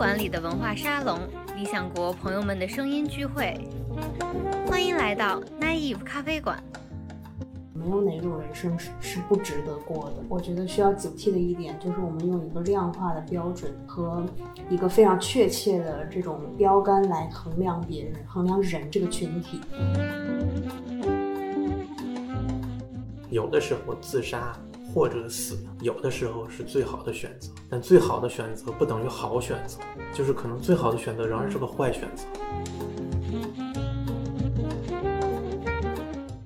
[0.00, 1.18] 馆里的文化沙龙，
[1.54, 3.54] 理想国朋友们的声音聚会。
[4.66, 6.58] 欢迎来到 Naive 咖啡馆。
[7.74, 10.24] 没有哪种人生是是不值得过的。
[10.26, 14.24] 我觉得需要警惕的一点就是，我们用一个量化的标准和
[14.70, 19.60] 一个非常确切的这种标杆来衡量别人、衡量人这个群体。
[23.28, 24.56] 有的时候自杀
[24.92, 29.78] 或者死，有的时候是最好的选择，但最好的选择不等于好选择，
[30.12, 32.24] 就是可能最好的选择仍然是个坏选择。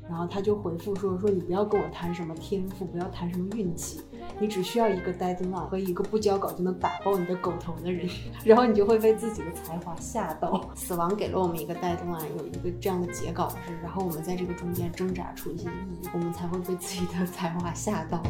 [0.09, 4.01] 然后他就回复说：“说你不要跟我谈什么天赋，不要谈什么运气，
[4.41, 8.09] 你只需要一个 deadline 和一个不交稿就能打爆你的狗头的人，
[8.45, 10.69] 然后你就会被自己的才华吓到。
[10.75, 18.23] 死亡给了我们一个 deadline，有一个这样的截稿日，然后我们在这个中间挣扎出一些意义，我们才会被自己的才华吓到。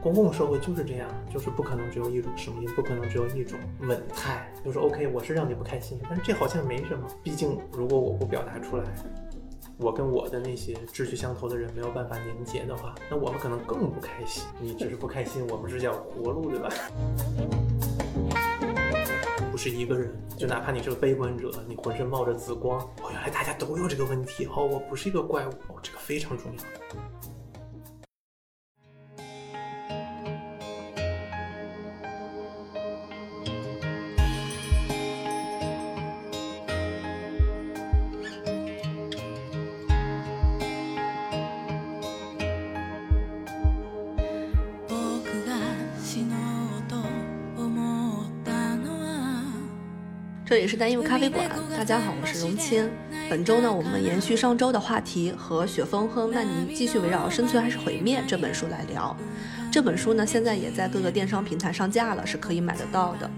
[0.00, 4.52] 公共社会就是这样，就是不可能只有一种声音，不可能只有一种稳态。
[4.64, 7.06] 就是 OK，我是让你不开心，但是这好像没什么。
[7.22, 8.84] 毕竟，如果我不表达出来，
[9.82, 14.44] 我跟我的那些志趣相投的人没有办法凝结的话，那我们可能更不开心。
[14.60, 16.70] 你只是不开心，我们是叫活路，对吧？
[19.50, 26.62] 不是一个人，就哪怕你是个悲观者，你浑身冒着紫光，哦，原来大家都有这个问题，哦，我不是一个怪物，哦，这个非常重要。
[50.52, 52.86] 这里是单音咖啡馆，大家好，我是荣谦。
[53.30, 59.16] 本周呢，我们延续上周的话题，和雪峰和曼妮继续围绕《生存还是毁灭》这本书来聊。
[59.72, 63.30] 这本书呢，现在也在各个电商平台上架了，是可以买得到的。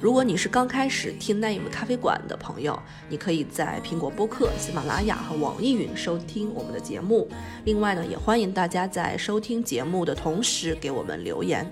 [0.00, 2.76] 如果你是刚开始听 Naive 咖啡馆的朋友，
[3.08, 7.28] 你可以在苹果播客、喜马拉雅和网易云收听我们的节目。
[7.64, 11.64] 另外呢，也欢迎大家在收听节目的同时给我们留言。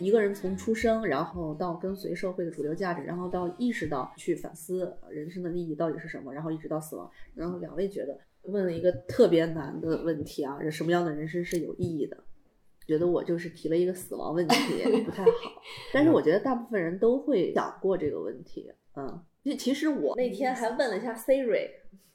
[0.00, 7.10] 一个人从出生，然后到跟随社会的主流价值，然后到意识到去反思人生的意义到底是什么，然后一直到死亡。
[7.34, 12.16] 然后两位觉得问了一个特别难的问题啊，什么样的人生是有意义的？
[12.86, 15.30] 觉得我就是提了一个死亡问题，不太好。
[15.94, 18.70] 但是我觉得大部分人都会想过这个问题。
[18.96, 19.24] 嗯，
[19.58, 21.70] 其实我那天还问了一下 Siri。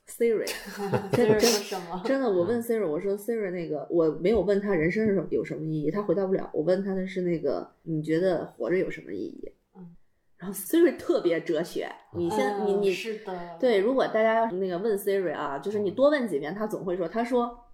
[0.09, 0.49] Siri，
[1.15, 2.01] 真的什么？
[2.03, 6.49] 真的，我问 Siri，我说 Siri 那个，我没有问他人生是什么有什么意义，他回答不了。
[6.51, 9.53] 我问他的是那个，你觉得活着有什么意义？
[9.77, 9.95] 嗯，
[10.37, 17.65] 然后 Siri 特别哲学，你先，你你是的，对，如果大家要是那个问 Siri 啊，就是你多问几遍，他总会说，他说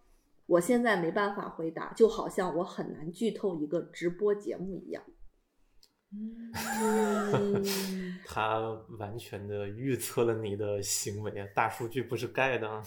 [0.46, 5.02] 我现在没办法回答，就好像我很难剧透一个直播节目一样。
[6.12, 6.52] 嗯，
[8.26, 8.60] 他
[9.00, 11.48] 完全的预测了你的行为啊！
[11.54, 12.84] 大数据不是盖的。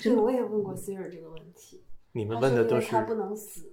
[0.00, 1.82] 这个我也问过 Siri 这个问题。
[2.12, 3.72] 你们问的都是他不能死，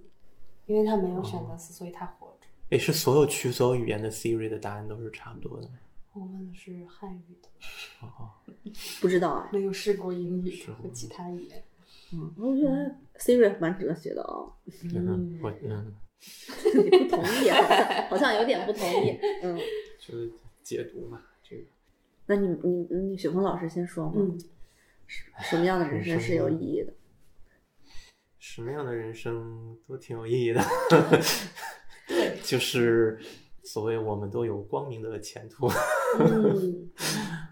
[0.66, 2.46] 因为他没有选择死，所以他活着。
[2.70, 5.68] 哎，是所有区所有语言的 Siri 的答案都是差不多的。
[6.12, 7.48] 我问的是汉语的。
[8.00, 8.30] 哦，
[9.00, 11.62] 不知道啊，没有试过英语和其他语言。
[12.12, 14.44] 嗯，我觉得 Siri 蛮哲学的啊。
[14.94, 15.94] 嗯，我嗯。
[16.74, 19.18] 你不同意，好像好像有点不同意。
[19.42, 19.58] 嗯，
[19.98, 20.30] 就是
[20.62, 21.62] 解读嘛，这个。
[22.26, 24.12] 那你你你雪峰老师先说嘛。
[24.16, 24.38] 嗯。
[25.42, 26.92] 什么样的人生是有意义的？
[28.38, 30.62] 什么样的人生都挺有意义的。
[30.88, 32.38] 对。
[32.42, 33.18] 就是
[33.62, 35.68] 所谓我们都有光明的前途。
[36.18, 36.90] 嗯。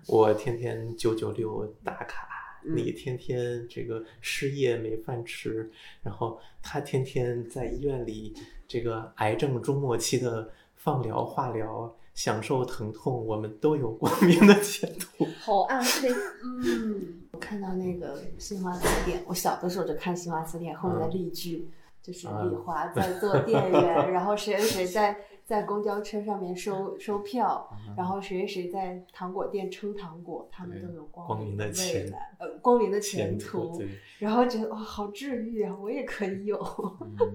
[0.06, 2.30] 我天天九九六打卡。
[2.62, 5.71] 你天天这个失业没饭吃，
[6.03, 8.34] 然后他天天在医院里
[8.69, 15.25] 这个癌症中末期的放疗化疗，享受疼痛，我们都有光明的前途。
[15.41, 16.09] 好暗黑。
[16.43, 21.69] 嗯，我看到那个新华词典，我小的时候就看新华词典后面的例句，
[22.03, 25.17] 就是李华在 做店员，然后谁谁谁在。
[25.50, 33.82] 在公交车上面收收票，然后谁谁在糖果店称糖果，他们都有光明的未来，呃，光明的前途。
[34.20, 36.56] 然后觉得哇，好治愈啊，我也可以有。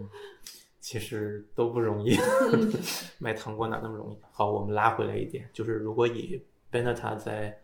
[0.79, 2.15] 其实都不容易，
[3.19, 4.17] 卖糖果哪那么容易？
[4.31, 6.41] 好，我们拉回来一点，就是如果以
[6.71, 7.59] Benetta 在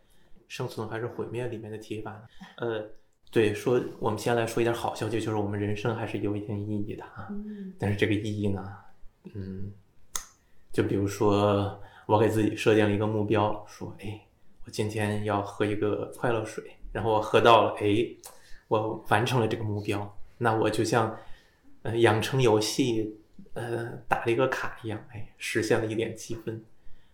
[0.50, 2.28] 生存还是毁灭里面的提法，
[2.58, 2.86] 呃，
[3.32, 7.30] 对，说我们先来说一点好消息，就是我们人生还是有一点意义的啊。
[7.80, 8.62] 但是这个意义呢，
[9.34, 9.72] 嗯。
[10.72, 14.22] 就比如说，我给自己设定了一个目标，说，哎，
[14.66, 18.08] 我今天要喝一个快乐水，然后我喝到了，哎，
[18.68, 21.16] 我完成了这个目标，那我就像，
[21.84, 23.20] 呃，养成游戏
[23.54, 26.64] 呃打了一个卡一样，哎，实现了一点积分。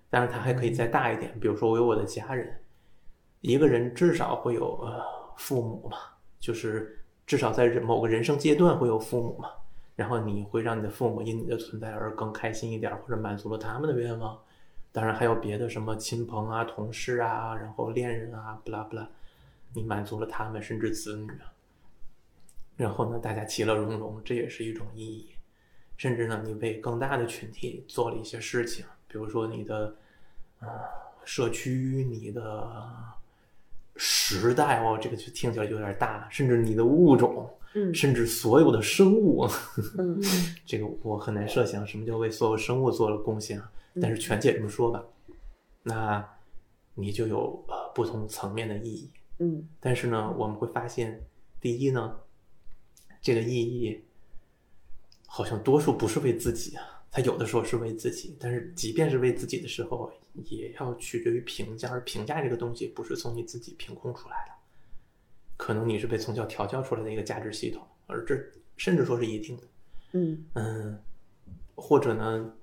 [0.10, 2.62] 但是它还可以再大一点，比如说我有我的家人，
[3.42, 5.03] 一个人至少会有呃
[5.36, 5.98] 父母嘛，
[6.39, 9.50] 就是至少在某个人生阶段会有父母嘛。
[9.98, 14.40] 然后你会让你的父母因你的存在而更开心一点，或者满足了他们的愿望。
[14.92, 19.10] 当然还有别的什么亲朋啊、同事啊，然后恋人啊，不啦不啦，
[19.74, 21.32] 你满足了他们，甚至子女。
[22.76, 25.30] 然后呢，大家其乐融融，这也是一种意义。
[25.98, 29.96] 甚至呢，你为更大的群体做了一些事情，比如说你的
[30.60, 30.68] 啊
[31.26, 32.70] 社区、你的
[33.96, 37.52] 时代哦，这个就听起来就有点大，甚至你的物种。
[37.77, 39.47] 嗯甚至所有的生物，
[40.00, 40.19] 嗯
[40.65, 43.71] 这个我很难设想什么叫为所有生物做了贡献啊。
[44.01, 45.03] 但是全且这么说吧，
[45.83, 46.27] 那
[46.95, 49.12] 你就有呃不同层面的意义。
[49.39, 51.24] 嗯但是呢，我们会发现，
[51.62, 52.19] 第一呢，
[53.21, 54.03] 这个意义
[55.25, 60.12] 好像多数不是为自己啊，它有的时候是为自己，但是即便是为自己的时候，
[60.45, 64.56] 也要取决于评价，而评价这个东西不是从你自己凭空出来的。
[65.57, 68.38] 可能你是被从小调教出来的一个价值系统，而这
[68.77, 69.63] 甚至说是一定的，
[70.12, 71.04] 嗯嗯，
[71.74, 72.54] 或者呢，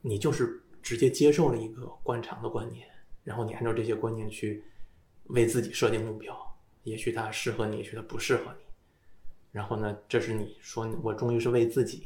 [0.00, 2.86] 你就是直接接受了一个惯常的观念，
[3.24, 4.62] 然后你按照这些观念去
[5.24, 8.64] 为自己设定目标，也许它适合你，也许它不适合你，
[9.50, 12.04] 然后呢，这是你说我终于是为自己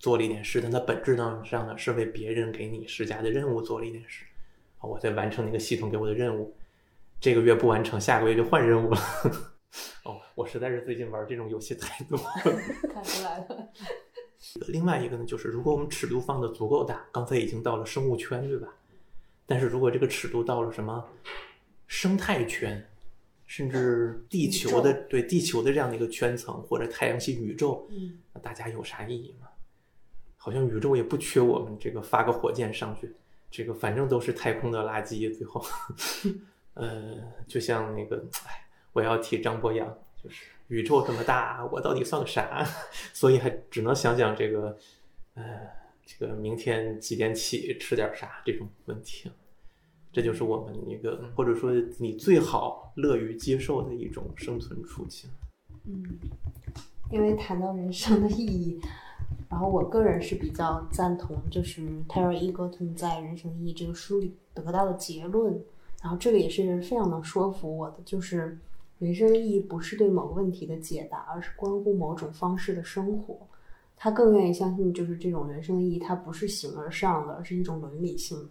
[0.00, 4.24] 做了一点事，但它本质呢上呢是为别人给你施加的任务做了一点事，
[4.78, 6.56] 啊，我在完成那个系统给我的任务。
[7.20, 9.00] 这个月不完成，下个月就换任务了。
[10.04, 12.24] 哦，我实在是最近玩这种游戏太多了。
[12.92, 13.68] 看出来了。
[14.68, 18.68] 另外一个呢，就是如果我们尺度放的足够大，刚才已经到了生物圈，对吧？
[19.46, 21.04] 但是如果这个尺度到了什么
[21.86, 22.82] 生态圈，
[23.46, 29.48] 甚至地球的对地球的这样的一个圈层，或者太阳系宇宙，嗯，那大家有啥意义吗？
[30.36, 33.12] 好像宇宙也不缺我们这个发个火箭上去，
[33.50, 35.62] 这个反正都是太空的垃圾，最后。
[36.78, 37.16] 呃，
[37.48, 39.86] 就像那个，哎，我要提张博洋，
[40.22, 42.64] 就是宇宙这么大，我到底算个啥？
[43.12, 44.78] 所以还只能想想这个，
[45.34, 45.42] 呃，
[46.06, 49.28] 这个明天几点起，吃点啥这种问题。
[50.12, 55.28] 这就是我们一个，或者说你最好乐于接受的一种生存处境。
[55.84, 56.16] 嗯，
[57.10, 58.80] 因为谈到人生的意义，
[59.50, 65.60] 然后我个人是比较赞同，就是 Terry Eagleton 在《人生意义》这个书里得到的结论。
[66.00, 68.58] 然后这个也是非常能说服我的，就是
[68.98, 73.36] 人生意义不是对某个问题的解答，而是关乎某种方式的生活。
[73.96, 78.50] 他更愿意相信，就是这种人生的意义，它不是形而上的，而是一种伦理性的。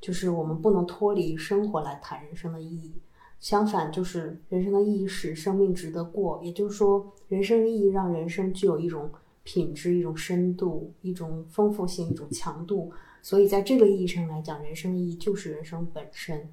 [0.00, 2.92] 就是我们不能脱离生活来谈人生的意义，
[3.40, 6.40] 相反，就是人生的意义使生命值得过。
[6.44, 9.10] 也就是说，人生意义让人生具有一种
[9.42, 12.92] 品质、一种深度、一种丰富性、一种强度。
[13.22, 16.48] 所以，在这个意义上来讲，人生意义就是人生本身。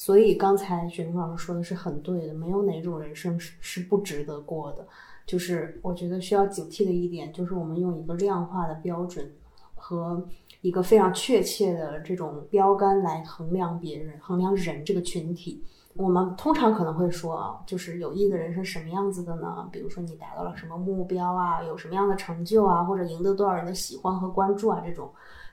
[0.00, 4.86] 所以刚才雪玲老师说的是很对的，没有哪种人生是是不值得过的。
[5.26, 9.30] 就是我觉得需要警惕的一点，就是我们用一个量化的标准
[9.74, 10.26] 和
[10.62, 15.62] 一个非常确切的这种标杆来衡量别人、衡量人这个群体。
[15.92, 19.68] 我们通常可能会说啊，就是有意的人生什么样子的呢？
[19.70, 25.10] 比如说你达到了什么目标啊，有什么样的成就啊，或者赢得多少人的喜欢和关注啊这种。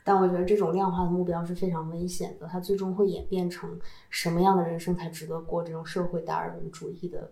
[0.08, 3.78] 但我觉得这种量化的目标是非常危险的，它最终会演变成
[4.10, 7.30] 什么样的人生才值得过这种社会达尔文主义的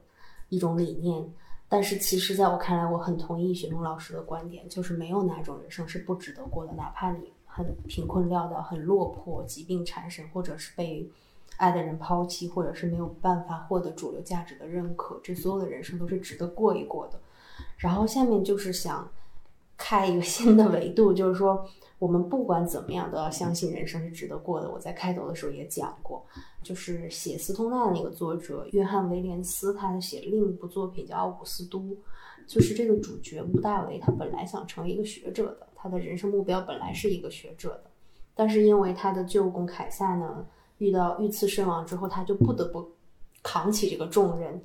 [0.49, 1.25] 一种理念。
[1.69, 11.09] 但是其实，在我看来，我很同意雪峰老师的观点，就是没有哪种人生是不值得过的，哪怕你很贫困潦倒、很落魄、疾病缠身，或者是被
[11.55, 17.17] 爱的人抛弃，或者是没有办法获得主流价值的认可，这所有的人生都是值得过一过的。
[17.77, 19.09] 然后下面就是想
[19.77, 21.67] 开一个新的维度，就是说。
[21.97, 24.69] 我们不管怎么样都要相信人生是值得过的。
[24.69, 26.23] 我在开头的时候也讲过，
[26.61, 31.79] 就是写《斯通纳》的那个作者约翰·威廉斯，他写另一部作品叫《奥古斯都》，
[32.45, 37.85] 就是这个主角屋大维，他本来想成为一个学者的，他的人生目标本来是一个学者的，
[38.35, 40.45] 但是因为他的舅公凯撒呢
[40.79, 42.85] 遇到遇刺身亡之后，他就不得不
[43.41, 44.61] 扛起这个重任，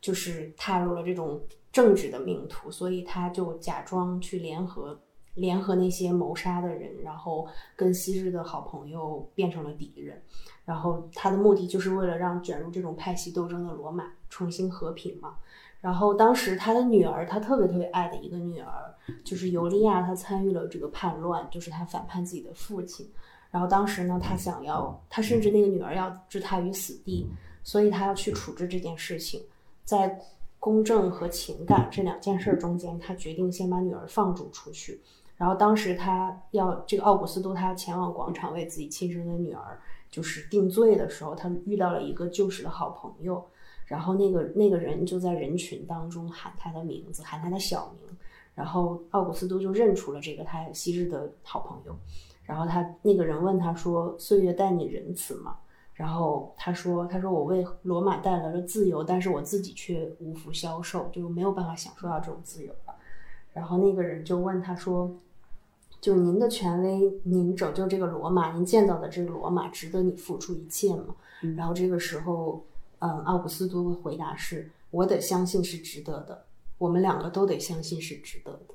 [0.00, 1.40] 就是踏入了这种
[1.72, 5.00] 政治的命途，所以他就假装去联合。
[5.34, 10.22] 联合那些谋杀的人，然后跟昔日的好朋友变成了敌人，
[10.66, 15.36] 然后他的目的就是为了让卷入这种派系斗争的罗马重新和平嘛。
[15.80, 23.10] 然后当时他的女儿，他特别特别爱的一个女儿，就是尤利亚，她参与了这个叛乱，就是他反叛自己的父亲。
[23.50, 27.26] 然后当时呢，他想要，他甚至那个女儿要置他于死地，
[27.62, 29.42] 所以他要去处置这件事情，
[29.82, 30.20] 在
[30.62, 35.02] 公正和情感这两件事中间，他决定先把女儿放逐出去。
[35.36, 39.76] 然后当时他要这个奥古斯都他前往广场为自己亲生的女儿
[40.08, 43.44] 就是定罪的时候，他遇到了一个旧时的好朋友，
[43.86, 48.16] 然后那个那个人就在人群当中喊他的名字，喊他的小名，
[48.54, 51.96] 然后奥古斯都就认出了这个他昔日的好朋友，
[52.44, 55.56] 然后他那个人问他说：“岁月待你仁慈吗？”
[55.94, 62.94] 然后他说：“他说我为罗马带来了自由，但是我自己却无福消受，就没有办法享受到这种自由了。”
[63.52, 65.14] 然后那个人就问他说
[66.00, 72.64] ：“就您的权威，您拯救这个罗马，您建造的这个罗马，值得你付出一切吗？”嗯然后这个时候，
[73.00, 76.44] 嗯，奥古斯都的回答是：“我得相信是值得的，
[76.78, 78.74] 我们两个都得相信是值得的。”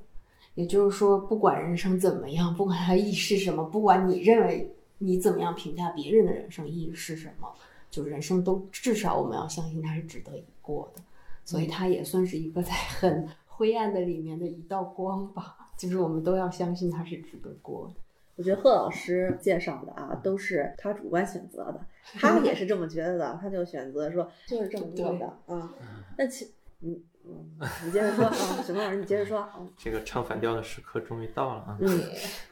[0.54, 7.54] 也就是说，不管人生怎么样，不管他意义是什么，不管你认为你怎么样评价别人的人生意义是什么，
[7.90, 11.02] 就人生都至少我们要相信它是值得一过的。
[11.46, 18.02] 所以它也算是一个在很灰暗的里面的一道光吧，就是我们都要相信它是值得过的。
[18.36, 21.80] 我觉得贺老师介绍的啊，都是他主观选择的，
[22.20, 25.74] 他也是这么觉得的，他就选择说 就是这么做的啊。
[26.18, 26.52] 那其
[26.82, 29.50] 嗯嗯，你接着说啊， 沈梦老师，你接着说。
[29.58, 31.78] 嗯这个唱反调的时刻终于到了啊！
[31.82, 32.02] 嗯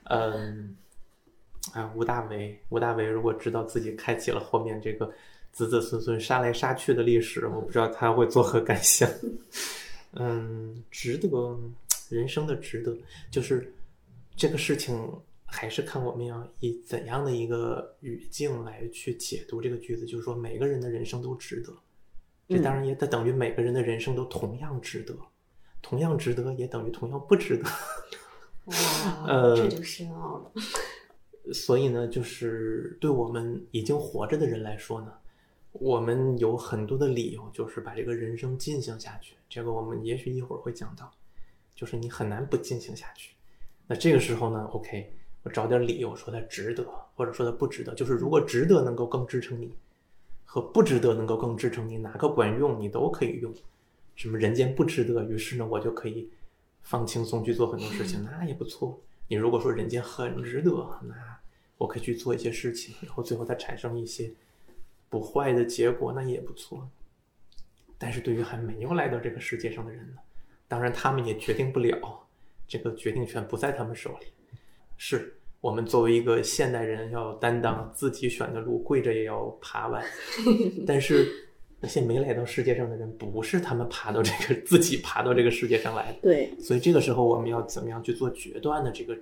[0.06, 0.78] 嗯，
[1.74, 5.12] 哎，吴大维，吴大维如果知道自己开启了后面这个
[5.52, 9.10] 子子孙孙杀来杀去的历史，我不知道他会作何感想。
[10.18, 11.28] 嗯，值得，
[12.10, 12.96] 人生的值得，
[13.30, 13.74] 就是
[14.36, 14.98] 这个事情，
[15.46, 21.74] 还是看我们要以怎样的一个语境来去解读这个句子，就是说每个人的人生都值得。
[22.48, 25.18] 这当然也得等于每个人的人生都同样值得，
[25.82, 27.64] 同样值得也等于同样不值得。
[28.66, 28.76] 哇，
[29.28, 30.52] 呃这就深奥了。
[31.54, 35.14] 所以呢，就是对我们已经活着的人来说呢，
[35.72, 39.36] 我们有很多的理由，就是把这个人生进行下去。
[39.50, 41.12] 这个我们也许一会儿会讲到，
[41.76, 43.36] 就是你很难不进行下去。
[43.88, 46.84] 那这个时候呢，OK，我找点理由说它值得，
[47.16, 47.94] 或者说它不值得。
[47.94, 49.72] 就是如果值得能够更支撑你，
[50.44, 53.54] 和不值得能够更支撑你，哪个管用你都可以用。
[54.16, 56.30] 什么人间不值得，于是呢，我就可以
[56.82, 59.00] 放轻松去做很多事情， 那也不错。
[59.28, 60.72] 你如果说人间很值得，
[61.04, 61.16] 那
[61.78, 64.32] 我可以去做一些事情，然后最后它产生一些
[65.10, 66.90] 不坏的结果，那也不错。
[67.98, 70.18] 但是对于还没有来到这个世界上的人呢，
[70.68, 72.28] 当然他们也决定不了，
[72.68, 74.28] 这个决定权不在他们手里。
[74.98, 80.04] 是我们作为一个现代人，要担当自己选的路，跪着也要爬完。
[80.86, 81.45] 但是
[81.80, 86.20] 那些没来到世界上的人，不是他们爬到这个 自己爬到这个世界上来的。
[86.22, 88.92] 对，所以这个时候我们要怎么样去做决断的？
[88.92, 89.16] 这个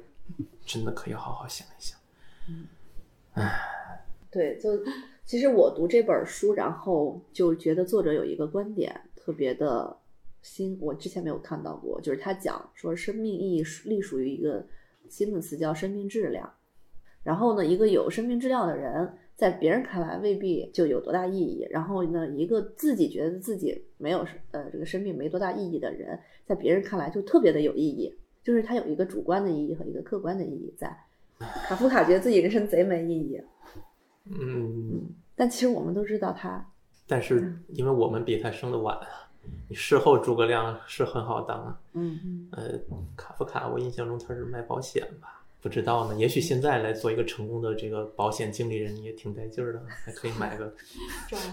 [0.65, 1.97] 真的可以好好想一想。
[4.31, 4.81] 对，就
[5.25, 9.97] 其实我读这本书，然后就觉得作者有一个观点特别的
[10.41, 14.65] 新，我之前没有看到过，就是他讲说生命意义属隶属于一个
[15.09, 16.51] 新的词叫生命质量。
[17.23, 21.67] 然后呢，一个有生命质量的人，在别人看来未必就有多大意义。
[21.69, 30.97] 然后呢，一个自己觉得自己没有呃这个生命没多大意义的人，在别人看来就特别的有意义，就是他有一个主观的意义和一个客观的意义在。
[31.67, 33.41] 卡夫卡觉得自己人生贼没意义，
[34.31, 36.65] 嗯，但其实我们都知道他，
[37.05, 39.07] 但是因为我们比他生的晚啊，
[39.67, 41.77] 你事后诸葛亮是很好当啊。
[41.91, 42.79] 嗯，呃，
[43.17, 45.42] 卡夫卡，我印象中他是卖保险吧？
[45.63, 50.71] 不知道呢，也许现在来做一个成功的这个保险经理人也挺带劲儿的， 还可以买个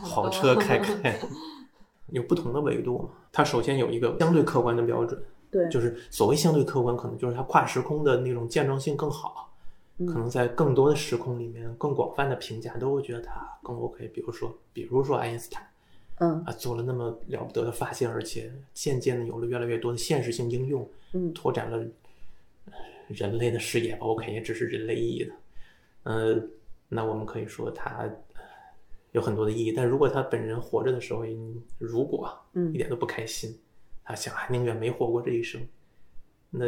[0.03, 1.17] 好车开开。
[2.11, 9.55] 有不同的维度嘛，它首先有一个相对客观的标准，对，就是所谓相对客观，可能就是它跨时空的那种见证性更好，
[9.99, 14.09] 嗯可能在更多的时空里面，更广泛的评价都会觉得它更 OK。
[14.09, 15.65] 比如说，比如说爱因斯坦
[16.19, 21.79] 嗯啊，做了那么了不得的发现，而且渐渐的有了越来越多的现实性应用，嗯拓展了
[22.65, 22.73] 呃
[23.15, 24.07] 人类的视野吧。
[24.07, 25.33] OK，也只是人类意义的，
[26.05, 26.43] 呃，
[26.89, 28.03] 那我们可以说它
[28.35, 28.43] 呃
[29.13, 29.73] 有很多的意义。
[29.73, 31.25] 但如果他本人活着的时候，
[31.79, 33.59] 如果嗯一点都不开心，
[34.05, 35.61] 他想还宁愿没活过这一生，
[36.51, 36.67] 那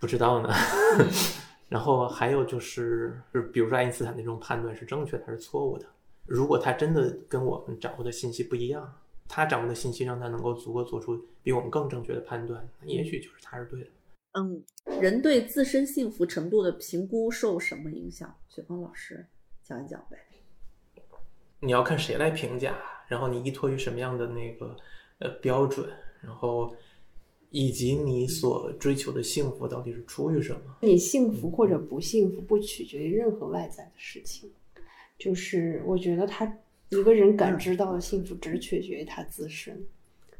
[0.00, 0.48] 不知道呢。
[1.68, 5.86] 然后还有就是，就比如说爱因斯坦那种判断是正确的还是错误的？
[6.26, 8.94] 如果他真的跟我们掌握的信息不一样，
[9.26, 13.90] 他掌握的信息让他能够足够做出比我们更正确的判断，那也许就是他是对的。
[14.34, 14.62] 嗯，
[15.00, 18.32] 人对自身幸福程度的评估受什么影响？
[18.48, 19.24] 雪峰老师
[19.62, 20.18] 讲一讲呗。
[21.60, 22.76] 你要看谁来评价，
[23.08, 24.76] 然后你依托于什么样的那个
[25.20, 25.88] 呃标准，
[26.20, 26.74] 然后
[27.50, 30.76] 以及你所追求的幸福到底是出于什么？
[30.82, 34.50] 你幸福或者不幸福，不取决于任何外在的事情。
[35.16, 36.44] 就是我觉得他
[36.88, 39.80] 一个人感知到的幸福，只取决于他自身。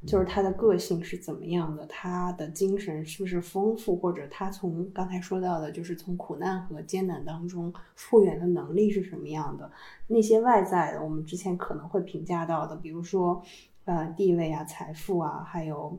[0.06, 9.70] 就是他的个性是怎么样的，他的精神是不是丰富，或者他从刚才说到的，就是从苦难和艰难当中复原的能力是什么样的。
[10.06, 13.42] 那些外在的，我们之前可能会评价到的，比如说
[13.86, 15.98] 呃地位啊、财富啊，还有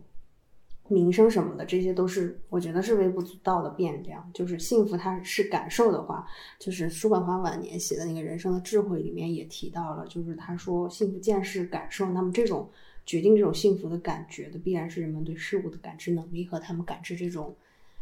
[0.87, 4.29] 名声什么的，这些都是我觉得是微不足道的变量。
[4.33, 6.23] 就是幸福，它是感受的话，
[6.59, 12.69] 就是叔本华晚年写的那个人生的智慧里面也提到了，就是他说幸福见是感受，那么这种。
[13.05, 17.55] 决定这种幸福的感觉的，必然是人们对事物的感知能力和他们感知这种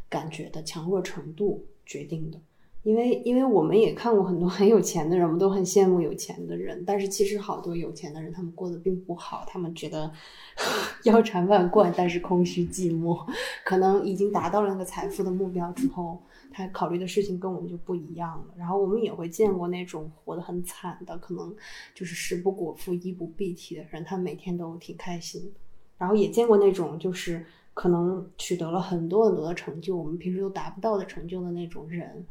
[0.09, 2.39] 感觉的强弱程度决定的。
[2.83, 6.83] 因为，因为我们也看过很多很有钱的人，我们都很羡慕有钱的人。
[6.85, 9.45] 但是，其实好多有钱的人，他们过得并不好。
[9.47, 10.11] 他们觉得
[11.05, 13.25] 腰缠万贯，但是空虚寂寞。
[13.63, 16.21] 可能已经达到了那个财富的目标之后。
[16.53, 21.53] 他考虑的事情跟我们就不一样了，然后我们也会见过那种活得很惨的，可能
[21.93, 25.51] 就是食不果腹、衣不蔽体的人，他每天都挺开心。
[25.97, 32.25] 然后也见过那种就是可能取得了很多很多的成就，我们平时都达不到的成就的那种人，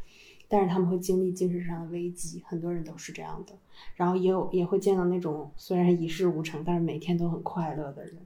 [0.49, 3.53] 但是他们会经历精神上的危机，很多人都是这样的。
[3.97, 8.17] 然后也有也会见到那种虽然一事无成，但是每天都很快乐的人。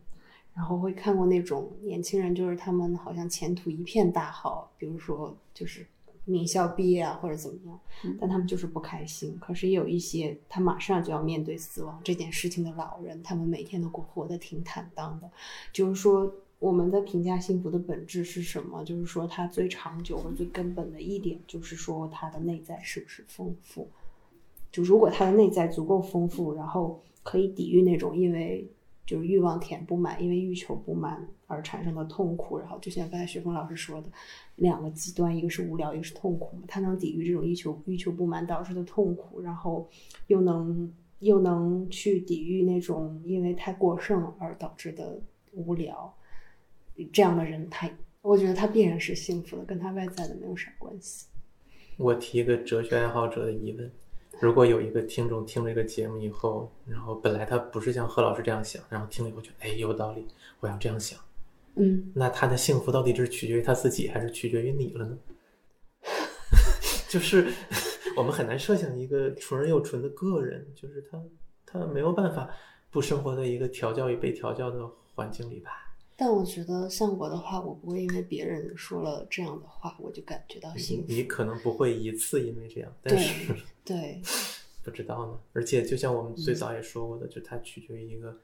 [0.56, 5.86] 然后会看过那种年轻人，就是他们好像前途一片大好，比如说就是
[6.24, 7.78] 名校毕业啊，或者怎么样，
[8.18, 9.36] 但他们就是不开心。
[9.38, 15.30] 可是也有一些他马上就要面对死亡这件事情的老人，他们每天都过活得挺坦荡的。
[15.74, 18.82] 就是说，我们在评价幸福的本质是什么？
[18.82, 23.86] 就是说，它最长久和最根本的一点，就是说它的内在是不是丰富？
[24.72, 28.66] 就如果他的内在足够丰富，然后可以抵御那种因为。
[29.06, 32.58] 就是欲望填不满，因为欲求不满而产生的痛苦。
[32.58, 34.10] 然后就像刚才雪峰老师说的，
[34.56, 36.60] 两个极端，一个是无聊，一个是痛苦。
[36.66, 39.88] 他能抵御这种欲求欲求不满导致的痛苦，然后
[40.26, 45.22] 又能又能去抵御那种因为太过剩而导致的
[45.52, 46.12] 无聊。
[47.12, 47.88] 这样的人，他
[48.22, 51.28] 我觉得他必然是幸福的，跟他外在的没有啥关系。
[51.96, 53.90] 我提一个哲学爱好者的疑问。
[54.38, 60.26] 如果有一个听众听了这个节目以后，然后本来他不是像贺老师这样想，然后听了以后觉得哎有道理，
[60.60, 61.18] 我要这样想，
[61.76, 65.18] 嗯，那他的幸福到底是取决于他自己，还是取决于你了呢？
[67.08, 67.50] 就是
[68.16, 71.22] 我们很难设想一个纯而又纯的个人，就是他
[71.64, 72.50] 他没有办法
[72.90, 75.85] 不生活在一个调教与被调教的环境里吧。
[76.18, 81.04] 但我觉得像我的话，我不会因为别人说了这样的话，我就感觉到幸福。
[81.08, 84.22] 你可能不会一次因为这样，但是对，
[84.82, 85.38] 不知道呢。
[85.52, 88.34] 而且就像我们最早也说过的，就它取决于一个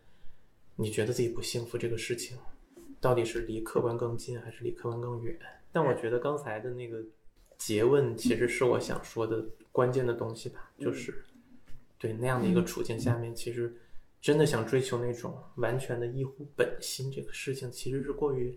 [0.76, 2.36] 你觉得自己不幸福这个事情，
[3.00, 5.34] 到底是离客观更近还是离客观更远。
[5.72, 7.02] 但我觉得刚才的那个
[7.58, 11.24] 诘问其实是我想说的关键的东西吧，就是
[11.98, 13.74] 对那样的一个处境下面，其实。
[14.22, 18.56] 真的想追求那种完全的依乎本心，这个事情其实是过于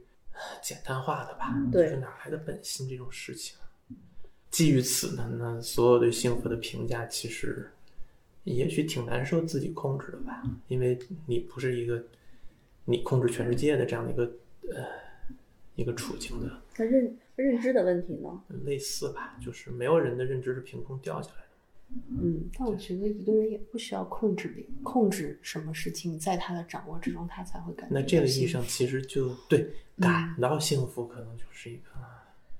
[0.61, 1.53] 简单化的吧？
[1.73, 3.57] 就是哪来的本心这种事情？
[4.51, 7.67] 基于此呢，那所有对幸福的评价，其实
[8.43, 10.43] 也许挺难受自己控制的吧？
[10.67, 12.01] 因为你不是一个
[12.85, 14.23] 你控制全世界的这样的一个
[14.69, 14.85] 呃
[15.73, 16.61] 一个处境的。
[16.77, 18.39] 那认认知的问题呢？
[18.65, 21.44] 类似吧，就是没有人的认知是凭空掉下来的。
[21.89, 27.95] 嗯，但我觉得一个人也不需要控制别控制什么事情，在他的掌握之中，他才会感觉。
[27.95, 31.91] 那这个意义上，其实就对感到幸福，可能就是一个。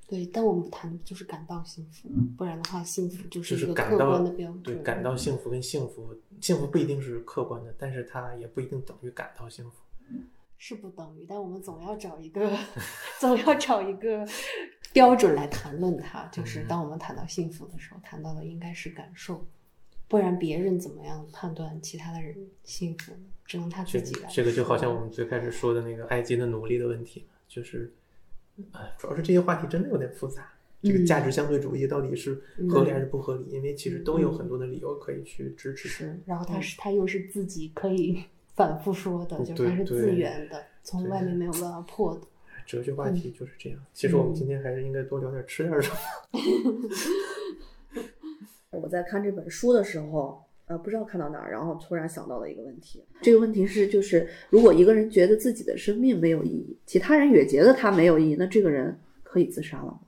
[0.07, 2.07] 对，但我们谈的就是感到幸福，
[2.37, 4.61] 不然的话，幸福就是一个客观的标准。
[4.61, 9.71] 对，感到幸福跟幸福，幸福不一定是客观的，但是它也不一定等于感到幸福。
[10.57, 12.51] 是不等于，但我们总要找一个，
[13.19, 14.27] 总要找一个。
[14.93, 19.45] 标准来谈论它，就是当我们谈到幸福的时候，谈到的应该是感受，
[20.07, 23.11] 不然别人怎么样判断其他的人幸福，
[23.43, 24.29] 只能他自己来。
[24.31, 27.93] 这个就好像我们最开始说的那个埃及的奴隶的问题就是，
[28.71, 30.49] 啊，主要是这些话题真的有点复杂。
[30.81, 33.49] 这个价值相对主义到底是合理还是不合理？
[33.49, 35.89] 因为其实都有很多的理由可以去支持。
[35.89, 38.23] 是，然后他是他又是自己可以
[38.55, 42.21] 反复说的，就是它是自圆的，从外面没有办法破的。
[42.65, 43.79] 哲学话题就是这样。
[43.93, 45.97] 其实我们今天还是应该多聊点吃点什么。
[48.81, 53.03] 我在看这本书的时候，呃，不知道看到哪儿，然后突然想到了一个问题。
[53.21, 59.99] 这个问题是，就是如果一个人觉得自己的生命没有意义，其他人也觉得他没有意义，那这个人可以自杀了吗？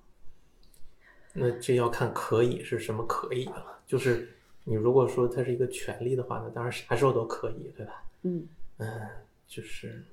[1.33, 3.79] 那这要看可以是什么可以了。
[3.85, 4.27] 就是
[4.63, 8.03] 你如果说他是一个权利的话，那当然啥时候都可以，对吧？
[8.23, 9.09] 嗯嗯，
[9.47, 10.03] 就是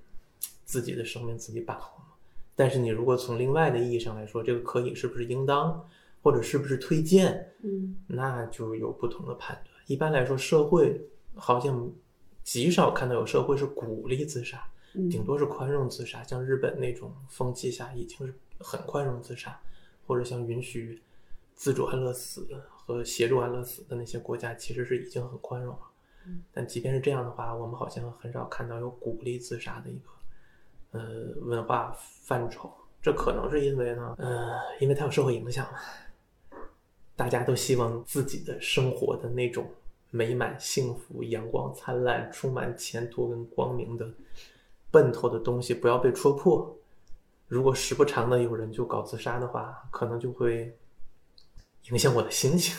[0.65, 1.85] 自己的生命自己把握。
[2.57, 5.89] 但是你如果从另外的意义上来说，这个可以是不是应当，
[6.23, 9.75] 或者是不是推荐，嗯，那就有不同的判断。
[9.87, 11.01] 一般来说，社会
[11.35, 11.91] 好像
[12.43, 16.23] 极少看到有社会是鼓励自杀，嗯顶多是宽容自杀。
[16.23, 19.61] 像日本那种风气下，已经是很宽容自杀，
[20.07, 21.03] 或者像允许
[21.57, 25.81] 自主安乐死和协助安乐死的那些国家，其实是已经很宽容了。
[26.53, 32.73] 但即便是这样的话，我们好像很少看到有鼓励自杀的一个呃文化范畴。
[33.03, 35.79] 这可能是因为呢，呃，因为它有社会影响嘛，
[37.15, 39.69] 大家都希望自己的生活的那种
[40.11, 44.09] 美满、幸福、阳光灿烂、充满前途跟光明的
[44.91, 46.75] 奔头的东西不要被戳破。
[47.47, 50.75] 如果时不常的有人就搞自杀的话，可能就会
[51.91, 52.75] 影响我的心情。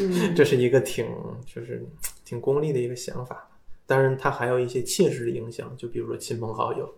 [0.00, 1.06] 嗯 这是一个挺
[1.46, 1.86] 就是
[2.24, 3.48] 挺功利的一个想法。
[3.84, 6.92] 当然，它还有一些切实的影响，就比如说亲朋好友，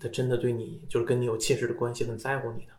[0.00, 2.72] 他真的对你就是跟你有切实的关系，很在乎你的，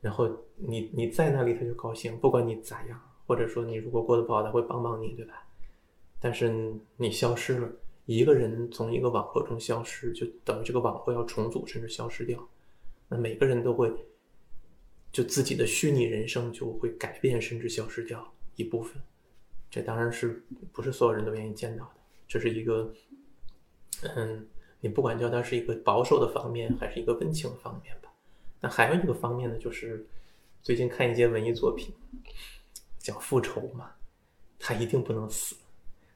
[0.00, 5.46] 然后你你在那里他就高兴，不管你咋样，或者说你如果过得不好，他会帮帮你，对吧？
[6.20, 7.68] 但是你消失了，
[8.04, 12.46] 一个人从一个网络中消失，就等于这个网络要重组，甚至消失掉。
[13.08, 13.92] 那每个人都会，
[15.10, 19.00] 就自己的虚拟人生就会改变，甚至消失掉一部分。
[19.70, 22.92] 这当然是不是所有人都愿意见到的，这是一个，
[24.14, 24.46] 嗯，
[24.80, 28.10] 你不管叫它是一个保守的方面，还是一个温情的方面吧。
[28.60, 30.06] 那还有一个方面呢，就是
[30.62, 31.94] 最近看一些文艺作品，
[32.98, 33.90] 讲复仇嘛，
[34.58, 35.56] 他一定不能死，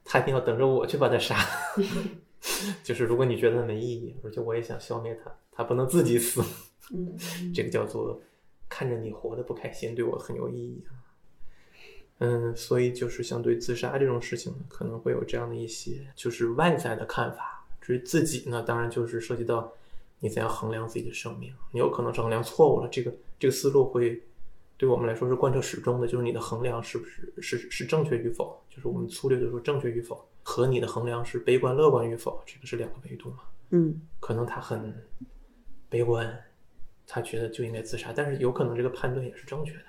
[0.04, 1.36] 他一定要等着我去把他杀。
[2.82, 6.42] 就是如果你觉得没意义，而且我也想消灭他，他不能自己死。
[6.92, 7.16] 嗯
[7.54, 8.20] 这个叫做
[8.68, 10.96] 看着你活得不开心，对我很有意义啊。
[12.20, 17.66] 嗯，所以就是相对自杀这种事情呢，可能会有这样的一些就是外在的看法。
[17.80, 19.72] 至于自己呢，当然就是涉及到
[20.18, 22.88] 你怎样衡量自己的生命，你有可能是衡量错误了。
[22.88, 24.22] 这个这个思路会
[24.76, 33.38] 对我们来说是贯彻始终的，就是你的衡量是不是是是正确与否，就是我们粗略的说正确与否，和你的衡量是悲观乐观与否，这个是两个维度嘛。
[33.70, 34.94] 嗯可能他很
[35.88, 36.38] 悲观，
[37.06, 39.85] 他觉得就应该自杀，但是有可能这个判断也是正确的，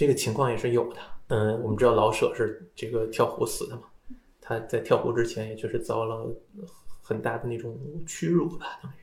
[0.00, 1.00] 这个情况也是有的。
[1.28, 3.82] 嗯，我们知道老舍是这个跳湖死的嘛，
[4.40, 6.34] 他在跳湖之前也就是遭了
[7.02, 8.94] 很大的那种屈辱吧，等于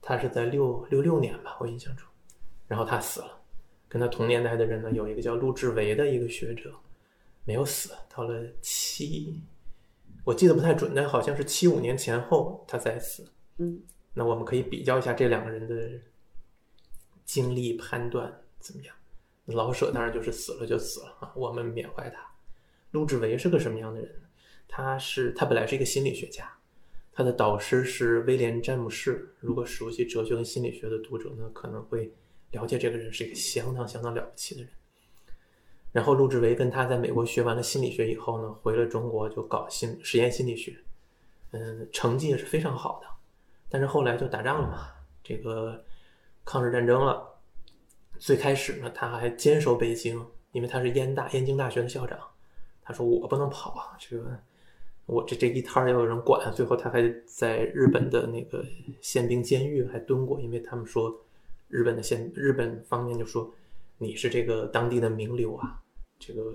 [0.00, 2.06] 他是在六六六年吧，我印象中，
[2.68, 3.40] 然后他死了。
[3.88, 6.72] 跟他同年代的人呢，有一个叫陆志维的一个学者，
[7.44, 9.42] 没有死，到了七，
[10.22, 13.28] 我记得不太准，但好像是七五年前后他才死。
[13.56, 13.82] 嗯
[14.14, 16.00] 那我们可以比较一下这两个人的
[17.24, 18.94] 经历判断怎么样？
[19.48, 22.20] 老舍当然就是死了就死了啊，我们缅怀他。
[22.90, 24.28] 陆志维是个什么样的人呢？
[24.66, 26.50] 他是他本来是一个心理学家，
[27.12, 29.34] 他的导师是威廉詹姆士。
[29.40, 32.12] 如果熟悉哲学跟心理学的读者呢，可能会
[32.50, 34.70] 了解这个人是一个相当相当了不起的人。
[35.92, 40.76] 然后陆志维跟他在美国学完了心理学以后呢，回了中国就搞心实验心理学，
[41.52, 43.08] 嗯，成绩也是非常好的。
[43.70, 44.88] 但是后来就打仗了嘛，
[45.24, 45.82] 这个
[46.44, 47.26] 抗日战争了。
[48.18, 52.18] 最开始呢，他还坚守北京，因为他是燕大燕京大学的校长。
[52.82, 54.38] 他说我不能跑啊，这个
[55.06, 56.52] 我这这一摊要有人管。
[56.52, 58.64] 最后他还在日本的那个
[59.00, 61.14] 宪兵监狱还蹲过，因为他们说
[61.68, 63.52] 日本的宪日本方面就说
[63.98, 65.80] 你是这个当地的名流啊，
[66.18, 66.54] 这个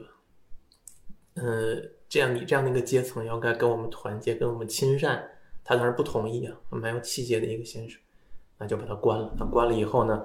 [1.36, 5.30] 呃这样你这样的一个阶层要该跟我们团结，跟我们亲善。
[5.66, 7.98] 他当然不同意啊，蛮有气节的一个先生，
[8.58, 9.34] 那就把他关了。
[9.40, 10.22] 他关了以后呢，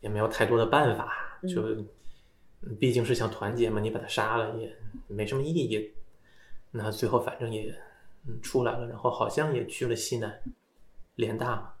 [0.00, 1.62] 也没有太多的办法，就
[2.62, 5.92] 嗯毕竟是想团结嘛，你把他杀了也没什么意义。
[6.70, 7.74] 那最后反正也
[8.26, 10.40] 嗯出来了，然后好像也去了西南
[11.16, 11.72] 联大嘛，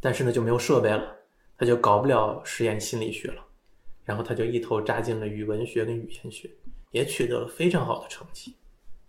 [0.00, 1.16] 但是呢就没有设备了，
[1.56, 3.44] 他就搞不了实验心理学了，
[4.04, 6.50] 然后他就一头扎进了语文学跟语言学，
[6.90, 8.56] 也取得了非常好的成绩。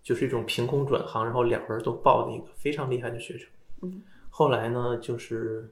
[0.00, 3.46] 就是一种凭空转行，然后两门都报的一个非常厉害的学生。
[3.82, 5.70] 嗯，后来呢，就是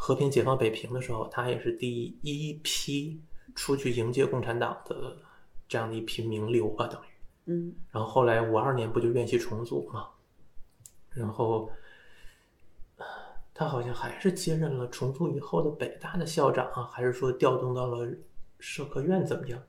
[0.00, 3.20] 和平解放北平的时候，他也是第一批
[3.56, 5.16] 出去迎接共产党的
[5.68, 7.06] 这样的一批名流吧，等于。
[7.50, 10.08] 嗯然后后来五二年不就院系重组嘛，
[11.10, 11.68] 然后
[12.96, 13.04] 呃
[13.52, 18.08] 他好像还是接任了重组以后的北大的校长啊，还是说调动到了
[18.60, 19.60] 社科院怎么样？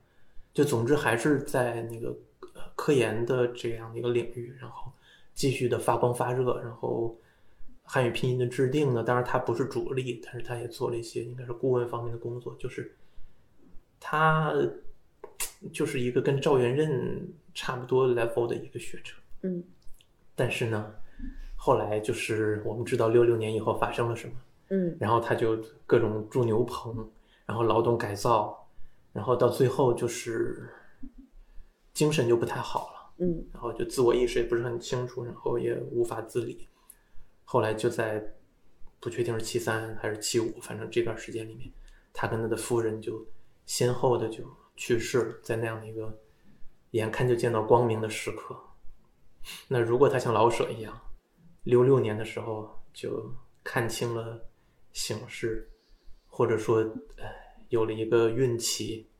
[0.54, 2.16] 就总之还是在那个
[2.54, 4.92] 呃科研的这样的一个领域，然后
[5.34, 7.16] 继续的发光发热，然后
[7.92, 12.96] 汉语拼音的制定呢，当然他不是主力，但是他也做了一些应该是顾问方面的工作，就是
[13.98, 14.54] 他
[15.72, 19.64] 就是一个跟赵元任差不多 level 的一个学者，嗯
[20.36, 20.94] 但是呢，
[21.56, 24.34] 后来就是我们知道六六年以后发生了什么，
[24.68, 26.94] 嗯然后他就各种住牛棚，
[27.44, 28.68] 然后劳动改造，
[29.12, 30.64] 然后到最后就是
[31.92, 36.68] 精神就不太好了，嗯然后就自我意识也不是很清楚，然后也无法自理。
[37.52, 38.24] 后来就在
[39.00, 41.68] 不确定是七三还是七五，反正这段时间里面，
[42.12, 43.26] 他跟他的夫人就
[43.66, 44.44] 先后的就
[44.76, 46.16] 去世了，在那样的一个
[46.92, 48.56] 眼看就见到光明的时刻。
[49.66, 50.96] 那如果他像老舍一样，
[51.64, 53.34] 六六年的时候就
[53.64, 54.48] 看清了
[54.92, 55.68] 形势，
[56.28, 57.26] 或者说呃
[57.68, 59.10] 有了一个运气，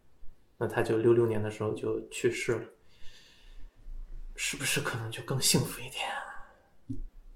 [0.56, 2.64] 那他就六六年的时候就去世了。
[4.36, 6.29] 是不是可能就更幸福一点啊？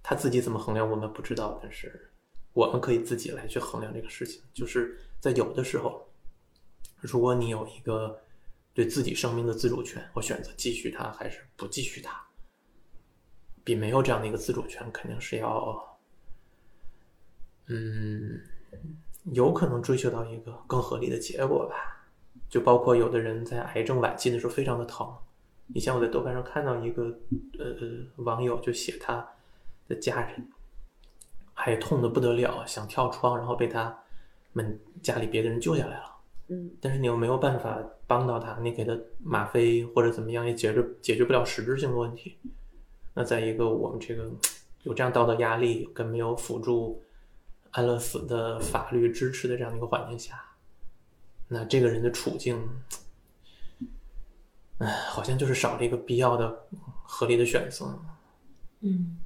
[0.05, 2.11] 他自己怎么衡量我们不知道，但是
[2.53, 4.43] 我们可以自己来去衡量这个事情。
[4.53, 6.07] 就是在有的时候，
[7.01, 8.21] 如果你有一个
[8.75, 12.23] 对自己生命的自主权，我选择继续它还是不继续它，
[13.65, 15.99] 比没有这样的一个自主权肯定是要，
[17.69, 18.39] 嗯，
[19.33, 22.07] 有可能追求到一个更合理的结果吧。
[22.51, 25.13] 就包括有的人在癌症晚期的时候非常的疼，
[25.69, 27.05] 以前我在豆瓣上看到一个
[27.59, 29.27] 呃网友就写他
[29.89, 30.49] 的家人
[31.53, 33.97] 还痛得不得了，想跳窗，然后被他
[34.53, 36.11] 们家里别的人救下来了。
[36.49, 42.37] 嗯但是你又没有办法帮到他，你给他吗啡或者怎么样也解决解决不了实质性的问题。
[43.15, 44.31] 那在一个我们这个
[44.83, 47.03] 有这样道德压力跟没有辅助
[47.71, 50.45] 安乐死的法律支持的这样的一个环境下，
[51.49, 52.69] 那这个人的处境，
[54.79, 56.67] 唉，好像就是少了一个必要的
[57.05, 57.99] 合理的选择。
[58.81, 59.17] 嗯，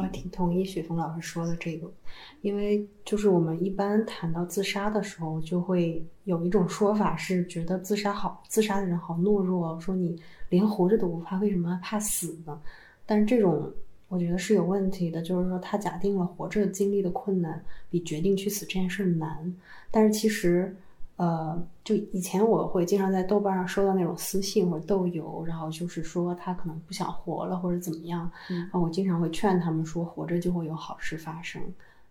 [0.00, 1.92] 我挺同意雪峰老师说的这个，
[2.40, 12.60] 因为就是我们一般谈到自杀的时候，就会有一种说法是觉得自杀好，自杀的人好懦弱，说你连活着都不怕，为什么怕死呢？
[13.04, 13.70] 但是这种
[14.08, 19.54] 我觉得是有问题的，就是说他假定了活着经历的困难比决定去死这件事难，
[19.90, 20.74] 但是其实。
[21.16, 31.62] 呃，就以前我会经常在豆瓣上收到那种私信或者豆友，然后就是说他可能不想活了或者怎么样，嗯然后我经常会劝他们说，活着就会有好事发生。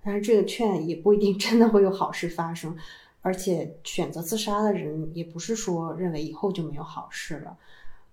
[0.04, 2.76] 但是这个劝也不一定真的会有好事发生，
[3.22, 7.56] 而且选择自杀的人也不是说认为以后就没有好事了，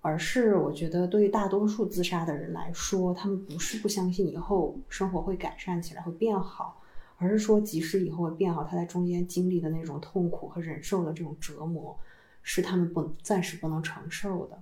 [0.03, 6.79] 而是我觉得对于大多数自杀的人来说，他们不是不相信以后生活会改善起来会变好，
[7.19, 11.99] 而是说即使以后会变好，他在中间经历的那种痛苦和忍受的这种折磨，
[12.43, 14.59] 是他们不暂时不能承受的。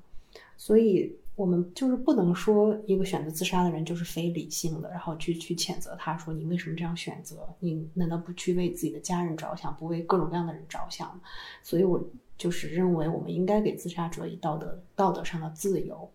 [0.56, 7.46] 所以，我们就是不能说一个选择自杀的人就是非理性的，然后去去谴责他说你为什么这样选择？
[7.60, 11.20] 你难道不去为自己的家人着想，不为各种各样的人着想？
[11.62, 12.02] 所以我
[12.38, 16.10] 就是认为我们应该给自杀者以道德道德上的自由。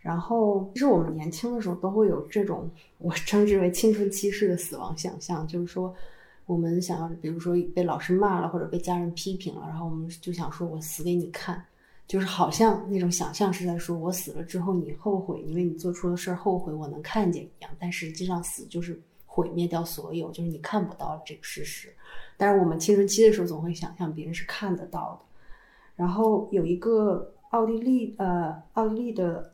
[0.00, 5.94] 然后，其实我们年轻的时候都会有这种我称之为青春期式的死亡想象，就是说，
[6.46, 11.62] 我们想要，比如说被老师骂了，或者被家人批评了，然后我们就想说，我死给你看，
[12.06, 17.70] 就是好像那种想象是在说我死了之后你后悔，因为你做出的事儿后悔，我能看见一样。
[17.78, 21.92] 但实际上，死就是毁灭掉所有，就是你看不到这个事实。
[22.36, 25.26] 但是我们青春期的时候总会想象别人是看得到的。
[25.96, 29.52] 然后有一个奥地利呃奥地利的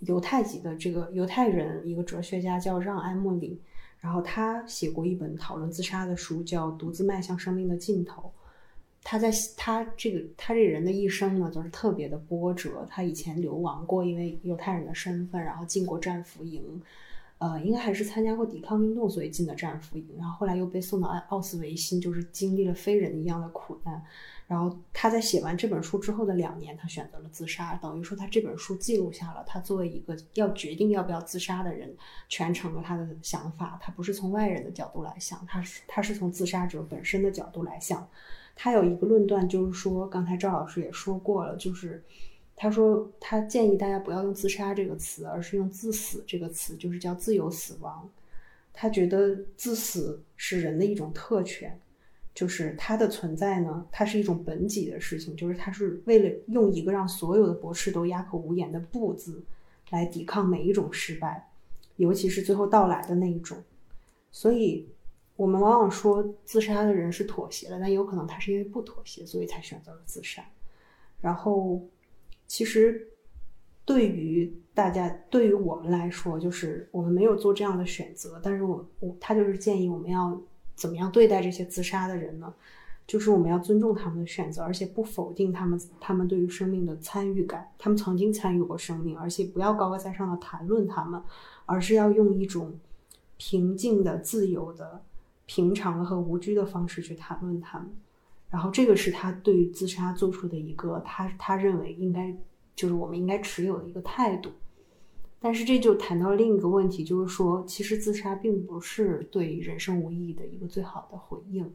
[0.00, 3.60] 犹太籍的这个犹太人一个哲学家叫让·埃莫里，
[4.00, 8.22] 然后他写过一本讨论自杀的书，叫《独自迈向生命的尽头》。
[9.02, 12.86] 他在他这个他这人的一生呢，就是特别的波折。
[12.90, 16.82] 他以前流亡过，因为犹太人的身份，然后进过战俘营，
[17.38, 20.06] 呃，应该还是参加过抵抗运动，所以进的战俘营。
[20.18, 24.02] 然后后来又被送到奥斯维辛，就是经历了非人一样的苦难。
[24.48, 31.94] 然后他在写完这本书之后的两年，他选择了自杀，等于说他这本书记录下了他作为一个要决定要不要自杀的人
[32.30, 33.78] 全程的他的想法。
[33.82, 38.08] 他不是从外人的角度来想，他是他是从自杀者本身的角度来想。
[38.56, 42.02] 他有一个论断，就是说，刚才赵老师也说过了，就是
[42.56, 48.10] 他说他建议大家不要用自杀这个词，而是用自死这个词，就是叫自由死亡。
[48.72, 51.78] 他觉得自死是人的一种特权。
[52.38, 59.42] 就是它的存在呢，它是一种本己的事情，就是它是为了用一个让所有的博士都哑口无言的“不”字，
[59.90, 61.50] 来抵抗每一种失败，
[61.96, 63.58] 尤其是最后到来的那一种。
[64.30, 64.88] 所以，
[65.34, 70.40] 我们往往说自杀的人是妥协了，但有可能他是因为不妥协，所以才选择了自杀。
[71.20, 71.82] 然后，
[72.46, 73.08] 其实
[73.84, 80.40] 对于大家，对于我们来说，就是我们没有做这样的选择，但是我我他就是建议我们要。
[80.78, 82.54] 怎么样对待这些自杀的人呢？
[83.04, 87.66] 就是我们要尊重他们的选择，而且不否定他们他们对于生命的参与感。
[87.78, 91.20] 他们曾经参与过生命，而且不要高高在上的谈论他们，
[91.66, 92.78] 而是要用一种
[93.38, 95.02] 平静的、自由的、
[95.46, 97.88] 平常的和无拘的方式去谈论他们。
[98.50, 102.36] 然后，这个是他对于自杀做出的一个他他认为应该
[102.76, 104.50] 就是我们应该持有的一个态度。
[105.40, 111.72] 但是这就谈到另一个问题，就是说，其实自杀并不是对人生无意义的一个最好的回应，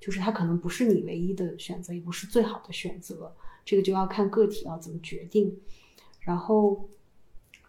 [0.00, 3.32] 就是它可能不是你唯一的选择，也不是最好的选择，
[3.64, 5.56] 这个就要看个体要怎么决定。
[6.20, 6.88] 然后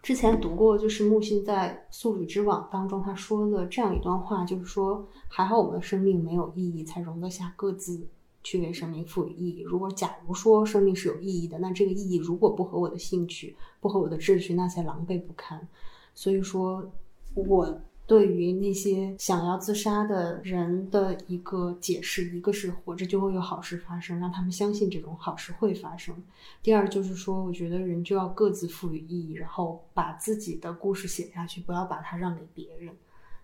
[0.02, 8.08] 之前读过，就是木心在《素履之网》当中他说的这样一段话，就是说，还好我们的生命没有意义，才容得下各自。
[8.42, 9.60] 去为生命赋予意义。
[9.62, 15.66] 如果假如说生命是有意义的，那这个意义如果不合我的兴趣，不合我的秩序，那才狼狈不堪。
[16.14, 16.90] 所以说，
[17.34, 26.14] 我对于那些想要自杀的人的一个解释，一个是活着就会有好事发生，让他们相信这种好事会发生；
[26.62, 32.94] 第二就是说，我觉得人就要各自赋予意义，然后把自己的故事写下去，不要把它让给别人，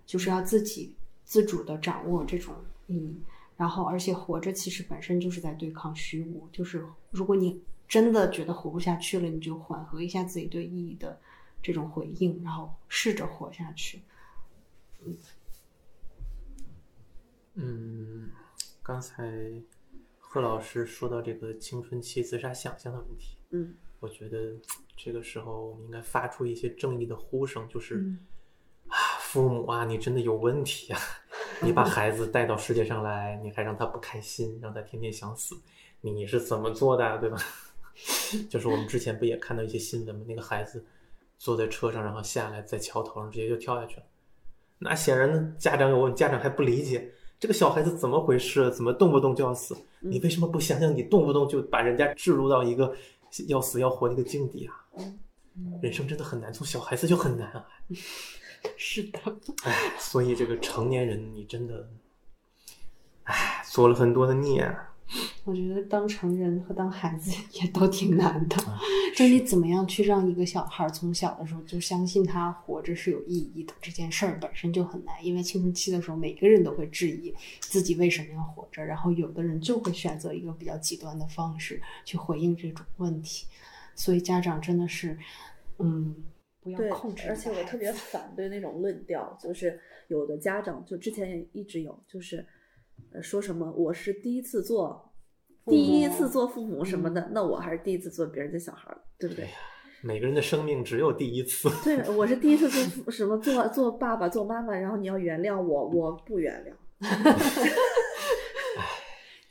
[0.07, 2.55] 就是要自己自主的掌握这种
[2.87, 3.21] 意义。
[3.57, 6.49] 然后，而且活着其实本身就是在对抗虚无。
[6.53, 11.21] 就是如果你真的觉得活不下去了，你就缓和一下自己对意义的
[11.63, 14.03] 这种回应，然后试着活下去。
[15.05, 15.17] 嗯，
[17.55, 18.31] 嗯，
[18.83, 19.53] 刚才
[20.19, 24.55] 贺老师说到这个青春期自杀想象的问题，嗯，我觉得
[24.97, 28.13] 这个时候我们应该发出一些正义的呼声，就是
[28.89, 30.99] 啊，父母啊，你真的有问题呀！
[31.63, 35.55] 你把孩子带到世界上来，你还让他不开心，让他天天想死，
[36.01, 37.39] 你是怎么做的，对吧？
[38.51, 40.25] 就是我们之前不也看到一些新闻吗？
[40.27, 40.85] 那个孩子
[41.39, 44.03] 坐在车上，然后下来在桥头上直接就跳下去了。
[44.79, 49.77] 那显然呢，家长有问，家长还不理解这个小孩子怎么回事，怎么动不动就要死？
[50.01, 52.95] 你为什么不想想，你动不动就把人家置入到一个
[53.47, 54.85] 要死要活的一个境地啊？
[55.81, 57.65] 人生真的很难，从小孩子就很难啊。
[58.77, 59.19] 是的，
[59.65, 61.89] 哎，所以这个成年人，你真的，
[63.25, 64.75] 哎，做了很多的孽。
[65.45, 68.57] 我觉得当成人和当孩子也都挺难的。
[69.15, 75.25] 就你怎么样去让一个小孩从小的时候就相信他活着是有意义的，这件事儿本身就很难。
[75.25, 83.47] 因为青春期的时候，每个人都会质疑自己为什么要活着，然后有的人就会选择一个比较极端的方式去回应这种问题。
[83.95, 85.19] 所以家长真的是，
[85.79, 86.17] 嗯。
[86.65, 87.29] 不要控制。
[87.29, 92.45] 而且我特别反对那种论调，就是有的家长就之前也一直有，就是
[93.13, 95.13] 呃说什么我是第一次做，
[95.67, 99.47] 第一次做父母什么的，那我还是第一次做别人的小孩，对不对？
[100.03, 101.71] 每个人的生命只有第一次。
[101.83, 106.75] 对，我是第一次做 什么做做爸爸做妈妈，然后你要原谅我，我不原谅。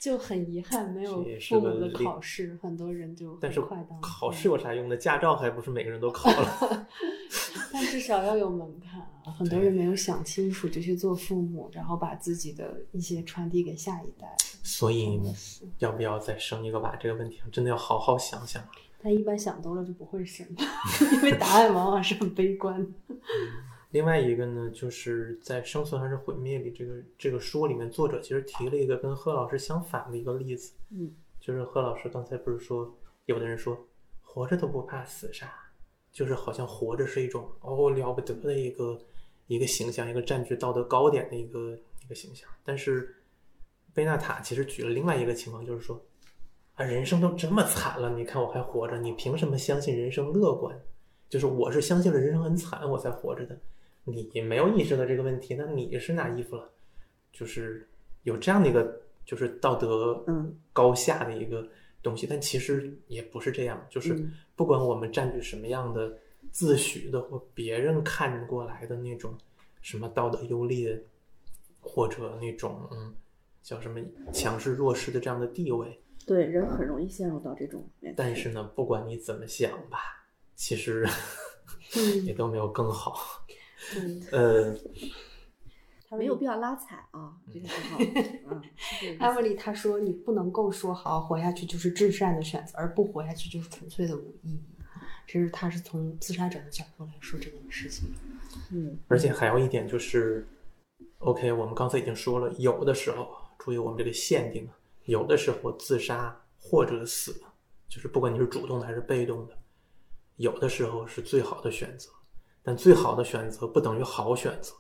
[0.04, 4.98] 就很遗憾，没有父母的考试，很多人就但是快当考试有啥用呢？
[4.98, 6.88] 驾照还不是每个人都考了。
[7.72, 9.32] 但至少要有门槛啊！
[9.32, 14.36] 很多人没有想清楚就去做父母，然后把自己的一些传递给下一代。
[14.62, 15.22] 所以，
[15.80, 16.98] 要不要再生一个娃？
[16.98, 18.62] 这个问题上真的要好好想想。
[19.02, 20.46] 但一般想多了就不会生，
[21.14, 22.86] 因为答案往往是很悲观。
[23.94, 30.74] 另外一个呢，就是在《生存还是毁灭》里，这个这个书里面，作者其实提了一个跟贺老师相反的一个例子。
[30.90, 32.92] 嗯，就是贺老师刚才不是说，
[33.28, 33.78] 有的人说
[34.20, 35.54] 活着都不怕死啥，
[36.12, 39.00] 就是好像活着是一种哦了不得的一个
[39.46, 42.50] 一个形象，一个占据道德高点的一个一个形象。
[42.64, 43.16] 但是
[43.94, 46.04] 贝纳塔其实举了另外一个情况，就是说
[46.74, 50.76] 啊，人生都这么惨了，你看我还活着，你凭什么相信人生乐观？
[51.30, 53.56] 就是我是相信了人生很惨，我才活着的。
[54.06, 56.70] 你没有意识到这个问题，那你是拿衣服了，
[57.32, 57.88] 就是
[58.24, 61.68] 有这样的一个就是道德嗯高下的一个
[62.02, 66.18] 东西，但其实也不是这样，就是不管我们占据什么样的
[66.52, 69.38] 自诩的或别人看过来的那种
[69.82, 71.02] 什么道德优劣，
[71.80, 73.16] 或者那种嗯
[73.62, 74.02] 叫什么
[74.34, 77.90] 强势弱势的这样的地位，对人很容易陷入到这种。
[78.18, 80.00] 但是呢，不管你怎么想吧，
[80.56, 81.08] 其实
[82.26, 83.43] 也都没有更好。
[84.32, 84.78] 嗯，
[86.10, 88.00] 呃，没有必要拉踩啊，这个时候。
[88.50, 88.62] 嗯，
[89.20, 94.64] 艾米丽她说，你不能够说好活下去就是至善的选择，而不活下去就是纯粹的无意义。
[95.26, 98.14] 其实他是从自杀者的角度来说这件事情。
[98.72, 100.46] 嗯，而且还有一点就是
[101.20, 104.70] ，OK，我们刚才已经说了，有的时候注意我们这个限定，
[105.06, 107.42] 有的时候自杀或者死，
[107.88, 109.58] 就是不管你是主动的还是被动的，
[110.36, 112.12] 有的时候是最好的选择。
[112.64, 114.74] 但最好的选择不等于好选择，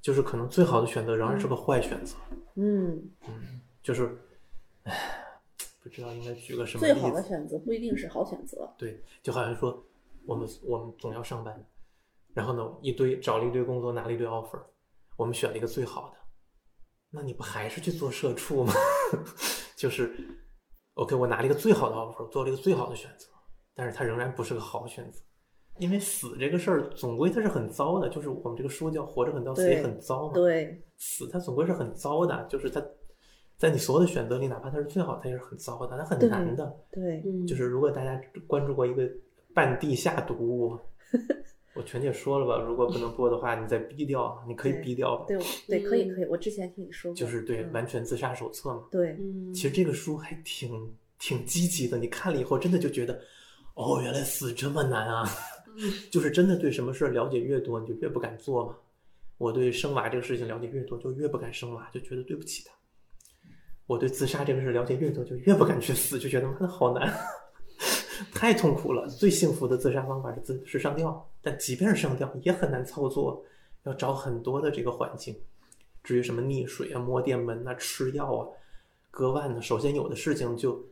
[0.00, 2.16] 就是可能最好的选择仍然是个坏选择。
[2.54, 4.16] 嗯嗯，就是，
[4.84, 4.94] 唉，
[5.82, 8.72] 不知道应该举个什么最好的选择不一定是好选择。
[8.78, 9.84] 对，就好像说
[10.26, 11.66] 我们我们总要上班，
[12.34, 14.62] 然后呢一堆找了一堆工作，拿了一堆 offer，
[15.16, 16.16] 我们选了一个最好的，
[17.10, 18.72] 那你不还是去做社畜吗？
[19.76, 20.14] 就是
[20.94, 23.26] ，OK，我拿了一个最好的 offer，做了一个最好的选择，
[23.74, 25.20] 但是它仍然不是个好选择。
[25.78, 30.34] 因为死这个事儿总归它是很糟的，就是我们这个书叫活着很糟，死也很糟嘛。
[30.34, 32.82] 对，死它总归是很糟的，就是它
[33.56, 36.76] 在你所有的选择里，哪怕它是最好，它也是很糟的，它很难的。
[36.90, 39.08] 对，嗯，就是如果大家关注过一个
[39.54, 40.78] 半地下毒物，
[41.74, 45.24] 我全姐说了吧，如果不能播的话，你再逼掉，你可以对逼掉，
[45.66, 48.84] 对，可以嗯可以，我之前听你说过，就是对嗯完全自杀手册嘛。
[48.90, 53.18] 对，嗯，其实这个书还挺挺积极的，你看了以后真的就觉得，
[53.74, 55.24] 哦，原来死这么难啊！
[56.10, 58.76] 就是真的对什么事儿了解越多，你就越不敢做嘛。
[59.38, 62.72] 我对生娃这个事情了解越多，就越不敢生娃，就觉得对不起他。
[63.86, 67.12] 我对自杀这个事了解越多，就越不敢去死，就觉得妈的好难，
[68.32, 69.08] 太痛苦了。
[69.08, 73.44] 最幸福的自杀方法是自是上吊，但即便是上吊也很难操作，
[73.82, 75.36] 要找很多的这个环境。
[76.04, 78.48] 至于什么溺水啊、摸电门啊、吃药啊、
[79.10, 80.84] 割腕呢，首先有的事情就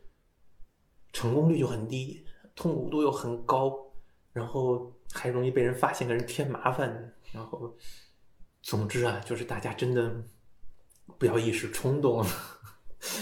[1.12, 2.24] 成功率就很低，
[2.55, 3.80] 痛苦度又很高，
[4.33, 7.14] 然后还容易被人发现，给人添麻烦。
[7.33, 7.74] 然后，
[8.62, 10.12] 总之啊，就是大家真的
[11.18, 12.24] 不要一时冲动。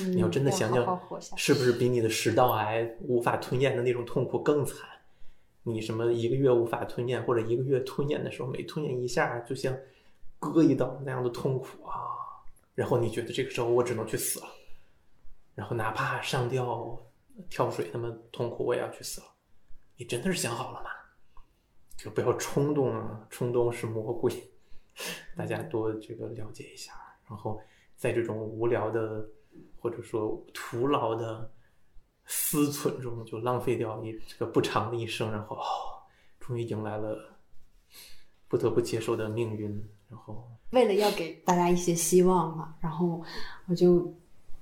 [0.07, 1.01] 你要真的想想
[1.37, 4.77] 是不是比你的食道癌无法吞咽的那种痛苦更惨？
[5.63, 9.77] 你什么一个月无法吞咽，或者一个月吞咽的时候每吞咽一下就像
[10.39, 11.95] 割一刀那样的痛苦啊！
[12.75, 14.47] 然后你觉得这个时候我只能去死了，
[15.55, 16.99] 然后哪怕上吊、
[17.51, 19.27] 跳水那么痛苦，我也要去死了。
[19.97, 20.91] 你真的是想好了吗？
[21.99, 23.27] 就不要冲动啊！
[23.29, 24.33] 冲动是魔鬼，
[25.37, 26.93] 大家多这个了解一下。
[27.29, 27.61] 然后
[27.97, 29.29] 在这种无聊的
[29.79, 31.51] 或者说徒劳的
[32.25, 35.59] 思忖中，就浪费掉一这个不长的一生，然后，
[36.39, 37.37] 终于迎来了
[38.47, 39.69] 不得不接受的命运。
[40.09, 43.23] 然后为了要给大家一些希望嘛，然后
[43.67, 44.15] 我就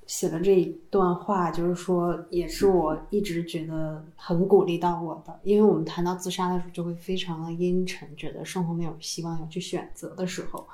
[0.07, 10.67] 写了这一段话，就是说，也是我一直觉得很鼓励到我的，因为我们谈到自杀的时候，就会非常的阴沉，觉得生活没有希望，要去选择的时候。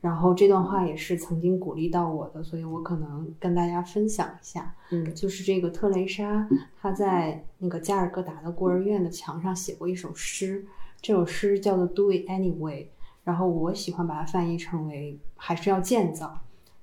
[0.00, 4.72] 然后这段话也是曾经鼓励到我的，所以我可能跟大家分享一下。
[4.90, 6.46] 嗯就是这个特蕾莎，
[6.80, 10.64] 她在那个加尔各答的孤儿院的墙上写过一首诗，
[11.00, 12.84] 这首诗叫做《Do It Anyway》，
[13.24, 16.38] 然后我喜欢把它翻译成为“还是要建造”。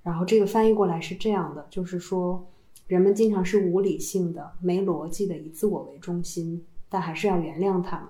[0.06, 2.45] 然后这个翻译过来是这样的，就是说，
[2.86, 8.10] 人们经常是无理性的、没逻辑的，以自我为中心，但还是要原谅他们。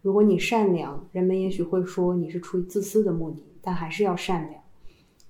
[0.00, 4.62] 如果你善良，人们也许会说你是出于自私的目的，但还是要善良。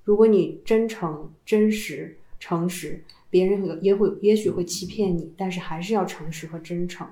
[0.04, 7.04] 如果你真诚、真实、诚实，别人也会也许会欺骗你，但是还是要诚实和真诚。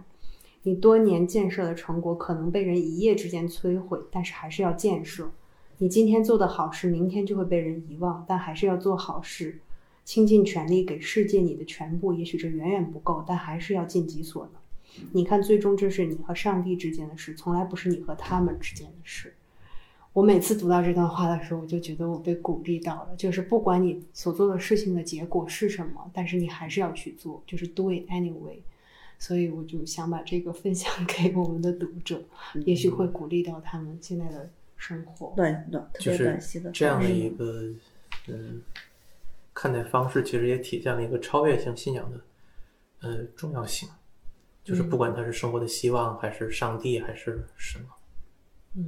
[0.63, 5.29] 你多年建设的成果可能被人一夜之间摧毁，但是还是要建设。
[5.83, 9.59] 你今天做的好事，明天就会被人遗忘，但还是要做好事，
[10.05, 12.15] 倾尽全力给世界你的全部。
[12.15, 15.03] 也许这远远不够，但还是要尽己所能。
[15.11, 19.35] 你看，最终这是你和上帝之间的事，从来不是你和他们之间的事。
[20.13, 28.61] 我每次读到这段话的时候，我就觉得我被鼓励到了，就是不管你所做的事情的结果是什么，但是你还是要去做，就是 do it anyway。
[29.19, 32.23] 所以我就想把这个分享 给我们的读者，
[32.65, 34.49] 也许会鼓励到他们现在的
[34.83, 35.33] 生活。
[35.37, 37.71] 短短特别就是短期的这样的一个
[38.27, 38.61] 嗯
[39.55, 42.21] 看待方式，其实也体现了一个超越性信仰的
[43.01, 43.89] 呃重要性。
[44.65, 47.85] 就是不管它是生活的希望，还是上帝，还是什么，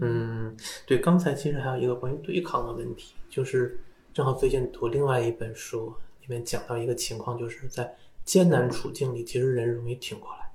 [0.03, 0.99] 嗯，对。
[0.99, 3.80] 刚才其实还有一个关于对抗的问题，就是
[4.12, 7.92] 正好最近读另外一本书，里面讲到一个情况，就是在
[8.24, 10.49] 艰难处境里，其实人容易挺过来，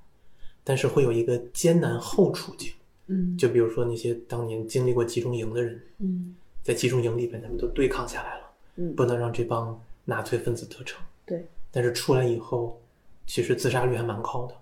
[0.63, 2.71] 但是会有一个艰难后处境。
[3.09, 11.01] 嗯就比如说那些当年经历过集中营的人，嗯在集中营里边，他们都对抗下来了，嗯不能让这帮纳粹分子得逞。
[11.25, 12.79] 对，但是出来以后，
[13.25, 14.55] 其实自杀率还蛮高的。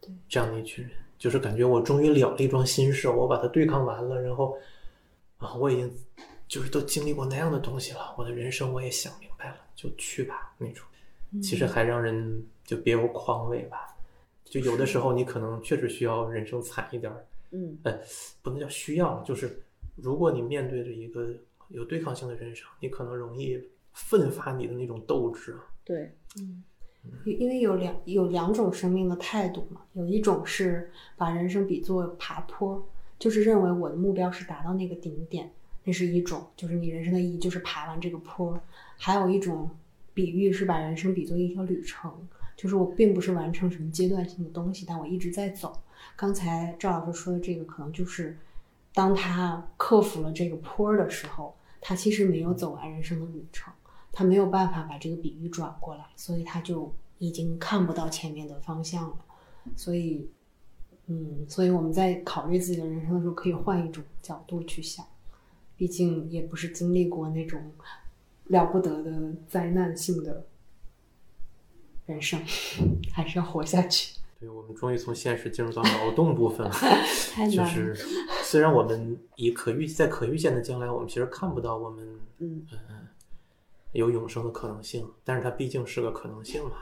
[0.00, 4.56] 对，这样的一群人，就是感觉我终于了了一桩心事，我把它对抗完了，然后
[5.38, 5.92] 啊，我已经
[6.48, 10.84] 就是都经历过那样的东西了，我的人生我也想明白了，就去吧那种。
[11.42, 13.94] 其实还让人就别有宽慰吧。
[14.44, 17.98] 就有的时候你可能确实需要人生惨一点儿，嗯呃，
[18.42, 19.62] 不能叫需要，就是
[19.96, 21.34] 如果你面对着一个
[21.68, 23.60] 有对抗性的人生，你可能容易
[23.92, 25.56] 奋发你的那种斗志。
[25.84, 26.62] 对嗯
[27.24, 32.86] 因为有两有两种生命的态度嘛，有一种是把人生比作爬坡，
[33.18, 35.50] 就是认为我的目标是达到那个顶点，
[35.84, 38.54] 那是一种，就是你人生的意义就是爬完这个坡；
[38.98, 39.70] 还有一种
[40.12, 42.12] 比喻是把人生比作一条旅程，
[42.54, 45.82] 就是我并不是完成什么阶段性的东西，但我一直在走。
[46.16, 48.38] 刚才赵老师说的这个，可能就是
[48.92, 53.72] 当他克服了这个坡的时候，他其实没有走完人生的旅程。
[54.12, 59.16] 他没有办法把这个比喻转过来，所以他就已经看不到前面的方向了。
[59.76, 60.28] 所以，
[61.06, 65.06] 嗯，所以我们在考虑自己的人生的时候，可以换一种角度去想，
[65.76, 67.72] 毕竟也不是经历过那种
[68.46, 70.44] 了不得的灾难性的
[72.06, 72.42] 人生，
[73.14, 74.18] 还是要活下去。
[74.40, 76.72] 对，我们终于从现实进入到劳动部分了。
[77.52, 77.94] 就是
[78.42, 83.06] 虽然我们以可预在可预见的将来，我们其实看不到我们嗯嗯
[83.92, 86.72] 有永生的可能性，但是它毕竟是个可能性嘛。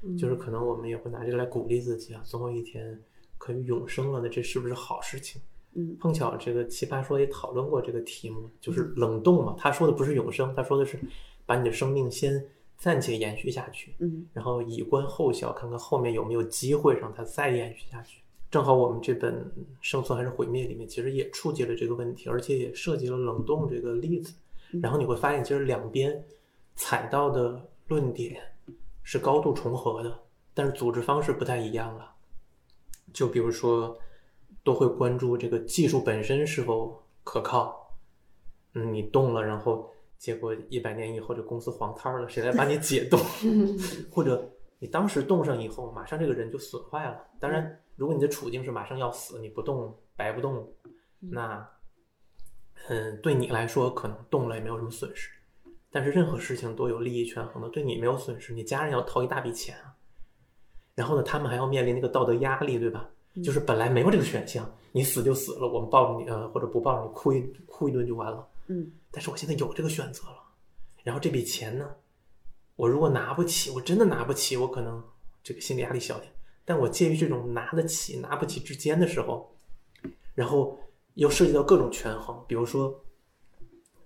[0.00, 3.02] 嗯就是可能我们也会拿这个来鼓励自己啊，总有一天
[3.36, 5.42] 可以永生了，那这是不是好事情？
[5.74, 9.56] 嗯碰巧这个奇葩说也讨论过这个题目，就是冷冻嘛。
[9.58, 10.96] 他说的不是永生，他说的是
[11.44, 12.40] 把你的生命先
[12.78, 18.20] 暂且延续下去，嗯然后以观后效，看看后面有没有机会让它再延续下去。
[18.50, 19.34] 正好我们这本
[19.82, 24.32] 《生存还是毁灭》里面其实也触及了这个问题，而且也涉及了冷冻这个例子。
[24.80, 26.24] 然后你会发现，其实两边
[26.76, 28.40] 踩到的论点
[29.02, 30.18] 是高度重合的，
[30.54, 32.14] 但是组织方式不太一样了。
[33.12, 33.98] 就比如说，
[34.62, 37.92] 都会关注这个技术本身是否可靠。
[38.74, 43.18] 嗯，你动了，然后结果一百年以后这公司黄摊儿了，谁来把你解冻？
[44.10, 44.50] 或者
[44.80, 47.24] 你当时冻上以后，马上这个人就损坏了。
[47.38, 50.68] 当然，如果你的处境是马上要死，你不动白不动，
[51.20, 51.66] 那
[52.88, 55.30] 嗯，对你来说可能动了也没有什么损失。
[55.90, 59.94] 但是任何事情都有利益权衡的，对你没有损失，你家人要掏一大笔钱啊。
[60.94, 63.08] 然后呢，他们还要面临那个道德压力，对吧？
[63.44, 68.47] 就是本来没有这个选项，你死就死了，我们抱着你呃，或者不抱着你哭一哭一顿就完了。
[68.68, 70.42] 嗯但是我现在有这个选择了，
[71.02, 71.90] 然后这笔钱呢，
[72.76, 75.02] 我如果拿不起，我真的拿不起，我可能
[75.42, 76.32] 这个心理压力小点。
[76.64, 79.56] 但我介于这种拿得起、拿不起之间的时候，
[80.34, 80.78] 然后
[81.14, 83.02] 又涉及到各种权衡，比如说，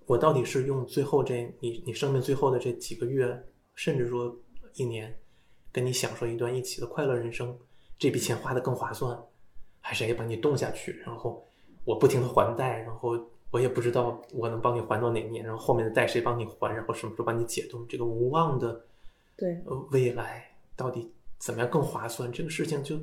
[0.07, 3.45] 我到底是用最后这你你生命最后的这几个月，
[3.75, 4.35] 甚至说
[4.75, 5.13] 一年，
[5.73, 7.59] 跟你享受一段一起的快乐人生，
[7.99, 9.21] 这笔钱花的更划算，
[9.81, 11.45] 还是哎把你冻下去，然后
[11.85, 13.19] 我不停的还贷，然后
[13.53, 18.85] 我也不知道我能帮你还到哪年，然后后面的贷谁帮你还，然后什么时候帮你解冻，这个无望的
[19.37, 22.33] 对呃未来到底怎么样更划算？
[22.33, 22.99] 这个事情就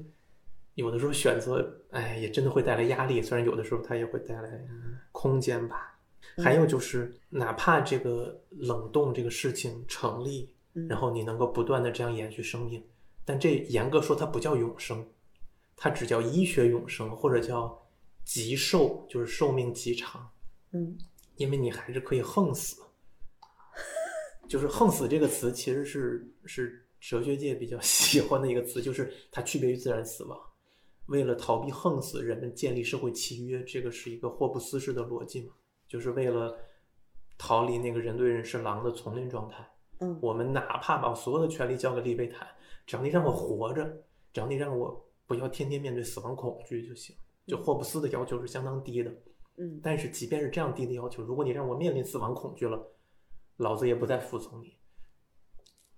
[0.74, 3.22] 有的时候选择，哎，也真的会带来压力。
[3.22, 6.00] 虽然有的时候它也会带来、嗯空间吧。
[6.38, 12.84] 还有就是，哪怕这个冷冻这个事情成立，嗯然后你能够不断的这样延续生命，
[13.24, 15.06] 但这严格说它不叫永生，
[15.76, 17.80] 它只叫医学永生，或者叫
[18.24, 20.30] 极寿，就是寿命极长。
[20.72, 20.98] 嗯
[21.36, 22.82] 因为你还是可以横死。
[24.48, 30.40] 就是“横死”这个词其实是是哲学界比较 喜欢的一个词，就是它区别于自然死亡。
[31.06, 35.54] 为了逃避横死，人们建立社会契约，这个是一个霍布斯式的逻辑嘛，
[35.88, 36.58] 就是为了
[37.38, 39.68] 逃离那个人对人是狼的丛林状态。
[40.00, 42.48] 嗯我们哪怕把所有的权利交给利贝坦，
[42.88, 43.86] 只要你让我活着，
[44.34, 47.16] 只要你让我不要天天面对死亡恐惧就行。
[47.46, 49.14] 就霍布斯的要求是相当低的，
[49.60, 52.96] 嗯但是即便是这样低的要求，如果你让我面临死亡恐惧了，
[53.58, 54.78] 老子也不再服从你。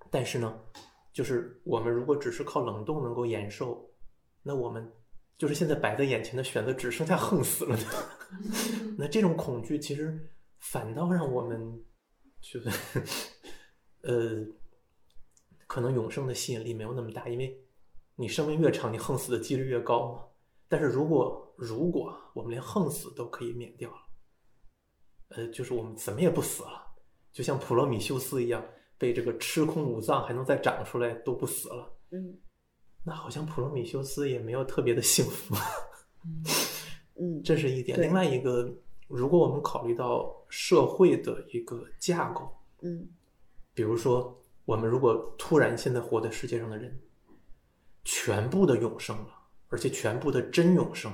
[0.10, 0.60] 但是呢，
[1.14, 3.88] 就是我们如果只是靠冷冻能够延寿，
[4.42, 4.92] 那我们
[5.38, 7.84] 就是现在摆在眼前的选择只剩下横死了的。
[8.98, 11.82] 那这种恐惧其实反倒让我们
[12.42, 12.70] 就是
[14.02, 14.44] 呃，
[15.68, 17.64] 可能永生的吸引力没有那么大，因为
[18.16, 20.24] 你生命越长，你横死的几率越高嘛。
[20.68, 23.98] 但是如果如果我们连横死都可以免掉了，
[25.30, 26.94] 呃，就是我们怎么也不死了，
[27.32, 28.64] 就像普罗米修斯一样，
[28.98, 32.38] 被这个吃空五脏还能再长出来都不死了，嗯。
[33.04, 35.56] 那好像普罗米修斯也没有特别的幸福，
[37.16, 37.42] 嗯。
[37.44, 38.00] 这是一点。
[38.02, 38.72] 另外一个，
[39.08, 43.10] 如果我们考虑到社会的一个架构，嗯。
[43.74, 47.00] 比如说，我们如果突然现在活在世界上的人，
[48.04, 49.30] 全部的永生了，
[49.70, 51.12] 而且全部的真永生，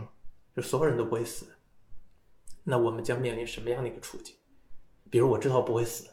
[0.58, 1.46] 就所有人都不会死，
[2.64, 4.36] 那我们将面临什么样的一个处境？
[5.08, 6.10] 比如我知道不会死，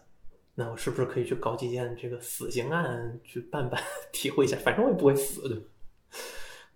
[0.54, 3.82] 那我是不是可以去搞几件这个死刑案去办办，
[4.12, 4.54] 体会一下？
[4.58, 5.62] 反正我也不会死的。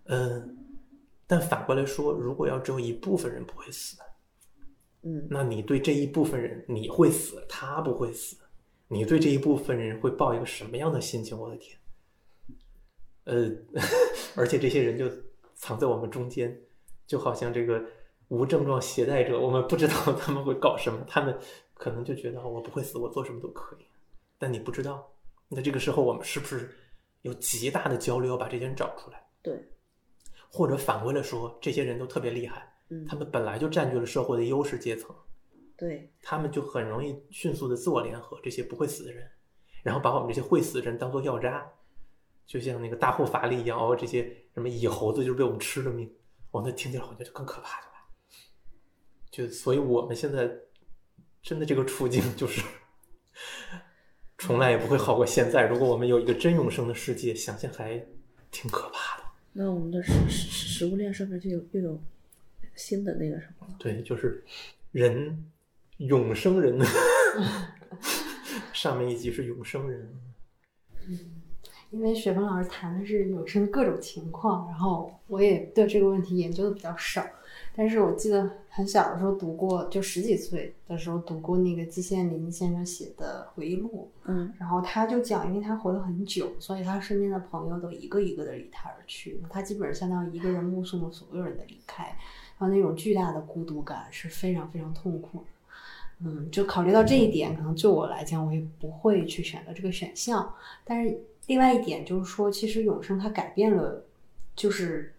[0.05, 0.57] 嗯，
[1.27, 3.99] 但反过来说，如果要只有一部分人不会死，
[5.03, 8.39] 嗯那你对这一部分人，你会死，他不会死，
[8.87, 11.39] 你对这一部分人会抱一个什么样的心情？
[11.39, 11.79] 我的天！
[13.25, 13.53] 呃，
[14.35, 15.05] 而且这些人就
[15.55, 16.59] 藏在我们中间，
[17.09, 17.83] 就好像这个
[18.29, 21.37] 无症状携带者，我们不知道他们会搞什么，他们
[21.75, 23.85] 可能就觉得我不会死，我做什么都可以，
[24.39, 25.11] 但你不知道。
[25.49, 26.71] 那这个时候，我们是不是
[27.23, 29.21] 有极大的焦虑要把这些人找出来？
[29.43, 29.67] 对，
[30.51, 35.17] 或者反过来说，这些人都特别厉害，嗯他们本来就占据了社会的优势阶层。
[35.79, 39.27] 对，他们就很容易迅速的自我联合这些不会死的人，
[39.83, 41.67] 然后把我们这些会死的人当做药渣，
[42.45, 46.13] 就像那个大护法力一样，哦，这些什么蚁猴子就是被我们吃了命，
[46.51, 48.09] 哦，那听起来好像就更可怕，对吧？
[49.31, 50.51] 就所以我们现在
[51.43, 52.63] 真的这个处境就是，
[54.39, 55.67] 从来也不会好过现在。
[55.67, 58.05] 如果我们有一个真永生的世界，想想还
[58.51, 59.25] 挺可怕的。
[59.53, 62.03] 那我们的食食食物链上面就有又有
[62.75, 63.77] 新的那个什么了。
[63.79, 64.45] 对，就是
[64.93, 65.51] 人
[65.99, 66.79] 永生人，
[68.73, 70.21] 上面一集是永生人。
[71.91, 77.25] 因为雪峰老师谈的是有生各种情况，然后我也对这个问题研究的比较少，
[77.75, 92.05] 但是我记得很小的时候读过，就十几岁的时候读过那个季羡林先生写的回忆录，嗯然后他就讲，因为他活得很久，所以他身边的朋友都一个一个的离他而去，他基本上相当于一个人目送了所有人的离开，
[92.59, 95.45] 然后那种巨大的孤独感是非常非常痛苦的。
[96.21, 100.53] 嗯，就考虑到这一点，可能就我来讲，我也不会去选择这个选项。
[100.85, 101.17] 但是
[101.49, 104.05] 另外一点就是说，其实永生它改变了，
[104.55, 105.13] 就是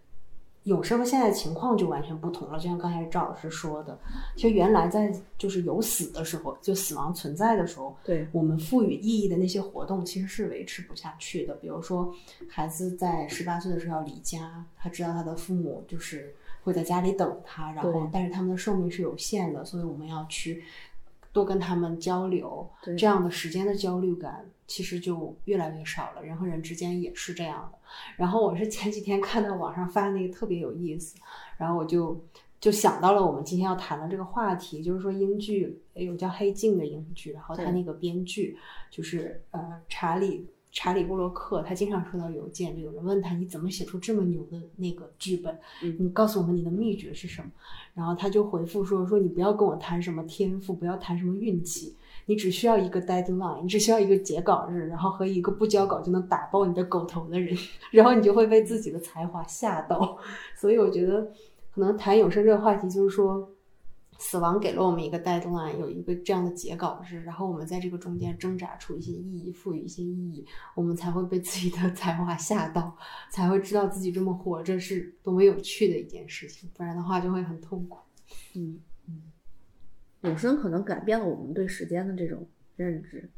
[0.64, 2.58] 永生和现在情况就完全不同了。
[2.58, 3.98] 就像刚才赵老师说的，
[4.36, 11.54] 其实原来在就是有死的时候，就死亡存在的时候，对，我们赋予意义的那些活动其实是维持不下去的。
[11.56, 12.14] 比如说，
[12.48, 20.62] 孩子在十八岁的时候要离家，他知道他的父母就是会在家里等他，然后但是他们的寿命是有限的，所以我们要去
[21.32, 26.22] 多跟他们交流，对这样的时间的焦虑感其实就越来越少了。
[26.22, 27.78] 人和人之间也是这样的。
[28.16, 31.16] 然后我是前几天看到网上发那个特别有意思，
[31.56, 32.24] 然后我就
[32.60, 38.56] 就想到了我们今天要谈的这个话题，就是说英剧有叫《黑镜》的英剧，然后他那个编剧
[38.90, 45.52] 就是呃查理查理布洛克，他经常收到邮件，就有人问他你怎么写出这么牛的那个剧本，
[45.82, 47.50] 嗯你告诉我们你的秘诀是什么？
[47.94, 51.96] 然后他就回复说说你不要跟我谈什么天赋，不要谈什么运气。
[52.26, 57.56] 你只需要一个 deadline，你只需要一个截稿日，然后和一个不交稿就能打爆你的狗头的人，
[57.90, 60.16] 然后你就会被自己的才华吓到。
[60.54, 61.22] 所以我觉得，
[61.74, 63.50] 可能谈永生这个话题，就是说，
[64.22, 72.94] 死亡给了我们一个 deadline，有一个这样的结稿日，然后我们在这个中间挣扎出一些意义，赋予一些意义，我们才会被自己的 才华吓到，
[73.32, 77.98] 才会知道自己这么活着是多么有趣的一件事情，不然的话就会很痛苦。
[78.54, 79.22] 嗯嗯，
[80.20, 82.46] 永生可能改变了我们对时间的这种
[82.76, 83.30] 认知。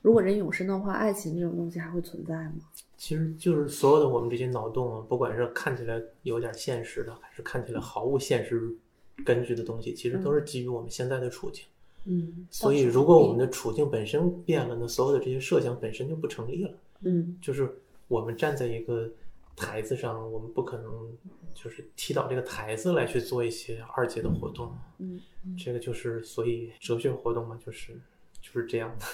[0.00, 2.54] 如果人永生的话，爱情这种东西还会存在吗？
[2.96, 8.76] 其实就是所有的我们这些脑洞啊，不管是看起来有点现实的，还是看起来毫无现实
[9.24, 11.64] 根据的东西，其实都是基于我们现在的处境。
[12.04, 16.74] 嗯，所以，如果我们的处境本身变了，那所有的这些设想本身就不成立了。
[17.04, 17.72] 嗯就是
[18.08, 19.08] 我们站在一个
[19.54, 21.16] 台子上，我们不可能
[21.54, 24.76] 就是踢倒这个台子来去做一些二阶的活动。
[24.98, 25.20] 嗯，
[25.56, 27.92] 这个就是所以哲学活动嘛，就是
[28.42, 29.06] 就是这样的。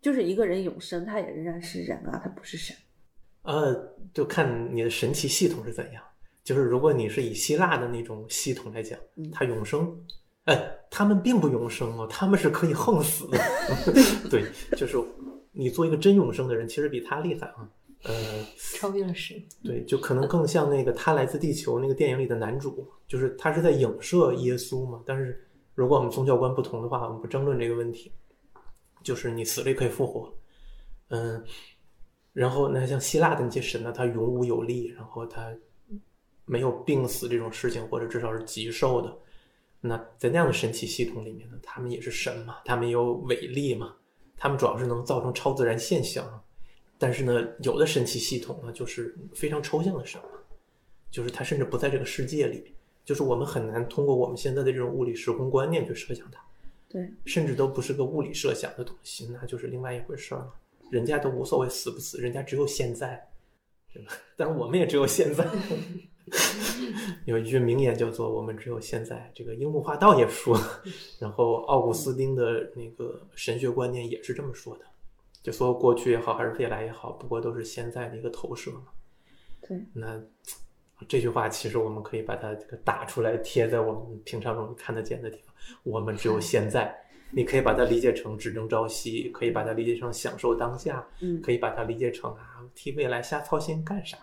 [0.00, 2.74] 就是一个人永生，他也仍然是人啊，他不是神。
[3.42, 6.02] 呃，就看你的神奇系统是怎样。
[6.44, 9.98] 就是如果你是以希腊的那种系统来讲，嗯它永生，
[10.44, 13.38] 哎，他们并不永生哦，他们是可以横死的。
[14.30, 14.44] 对，
[14.76, 14.96] 就是
[15.52, 17.68] 你做一个真永生的人，其实比他厉害啊。
[18.02, 18.12] 呃，
[18.78, 19.42] 超越了神。
[19.62, 25.02] 对，就可能更像那个《他来自地球》那个电影里的男主，就是他是在影射耶稣嘛。
[25.06, 28.12] 但是如果我们宗教观不同的话，我们不争论这个问题，
[29.02, 30.30] 就是你死了也可以复活，
[31.08, 31.42] 嗯，
[32.34, 35.50] 然后那像希腊的那些神呢，他勇武有力，然后他
[36.44, 39.16] 没有病死这种事情，或者至少是极寿的。
[39.80, 43.94] 那在那样的神奇系统里面呢，他们也是神嘛，他们也有伟力嘛，
[44.36, 46.42] 他们主要是能造成超自然现象。
[46.96, 50.38] 但是呢，有的神奇系统呢，就是非常抽象的神嘛，
[51.10, 52.72] 就是它甚至不在这个世界里面，
[53.04, 56.40] 就是我们很难通过我们现在的这种物理时空观念去设想它，
[56.88, 60.54] 对，甚至都不是个物理设想的东西，那就是另外一回事儿了。
[60.90, 63.28] 人家都无所谓死不死，人家只有现在，
[63.92, 64.12] 对吧？
[64.36, 65.46] 但是我们也只有现在。
[67.26, 70.58] 有一句名言叫做“我们只有现在”，这个樱木花道也说，
[71.18, 74.84] 然后奥古斯丁的那个神学观念也是这么说的，
[75.42, 78.86] 就所有过去也好，还是未来也好，不过都是现在的一个投射嘛。
[79.60, 80.22] 对，那
[81.08, 85.54] 这句话其实我们可以把它这个打出来，贴在我们平常容易看得见的地方。
[85.82, 86.94] 我们只有现在，
[87.30, 94.18] 你可以把它理解成只争朝夕，可以把它理解成享受当下，嗯可以把它理解成啊替未来瞎操心干啥，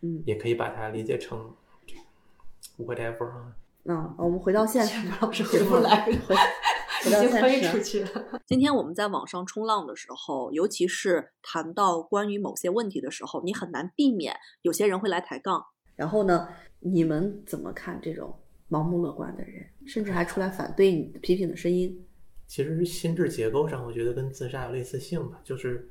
[0.00, 1.54] 嗯，也可以把它理解成
[1.86, 3.56] 这个 whatever 啊。
[3.88, 6.12] 嗯我们回到现实，老师 回不来了，
[7.04, 7.62] 回已经飞。
[7.62, 8.40] 出去了。
[8.44, 15.64] 今天我们在网上冲浪的时候，尤其是谈到关于某些问题的时候，你很难避免有些人会来抬杠。
[15.94, 16.48] 然后呢，
[16.80, 18.36] 你们怎么看这种
[18.68, 22.04] 盲目乐观的人，甚至还出来反对你的批评的声音？
[22.48, 25.88] 其实心智结构上，我觉得跟自杀有类似性吧，就是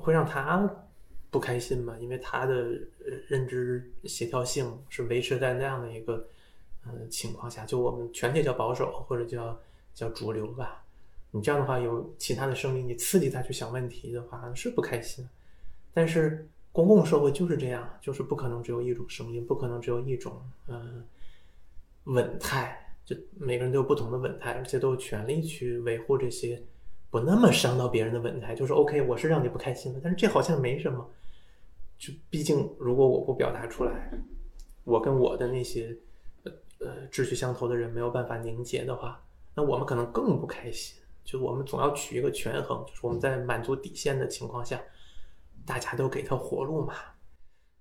[0.00, 0.68] 会让他
[1.36, 2.64] 不开心嘛，因为他的
[3.28, 6.26] 认知协调性是维持在那样的一个
[6.86, 9.60] 呃情况下，就我们全体叫保守或者叫
[9.92, 10.82] 叫主流吧。
[11.30, 15.28] 你这样的话，有其他的声音，你刺激他去想问题的话，是不开心。
[15.92, 21.04] 但是公共社会就是这样，就是不可能只有一种声音，不可能只有一种嗯、
[22.04, 22.82] 稳态。
[23.04, 26.60] 就每个人都有不同的稳态，而且都有权利去维护这些
[27.10, 28.54] 不那么伤到别人的稳态。
[28.54, 31.08] 就是 OK，我是让你不开心的，但是这好像没什么。
[31.98, 34.10] 就毕竟，如果我不表达出来，
[34.84, 35.96] 我跟我的那些
[36.44, 39.22] 呃呃志趣相投的人没有办法凝结的话，
[39.54, 40.96] 那我们可能更不开心。
[41.24, 44.80] 就我们总要取一个权衡，就是我们在满足底线的情况下，
[45.66, 46.94] 大家都给他活路嘛，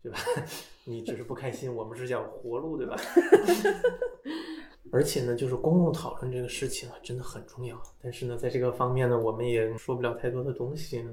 [0.02, 0.18] 对吧？
[0.84, 2.96] 你只是不开心，我们是讲活路，对吧？
[4.92, 7.80] 而且呢，就是公共讨论这个事情啊，真的很重要。
[8.02, 11.06] 但是呢，在这个方面呢，我们也说不了太多的东西。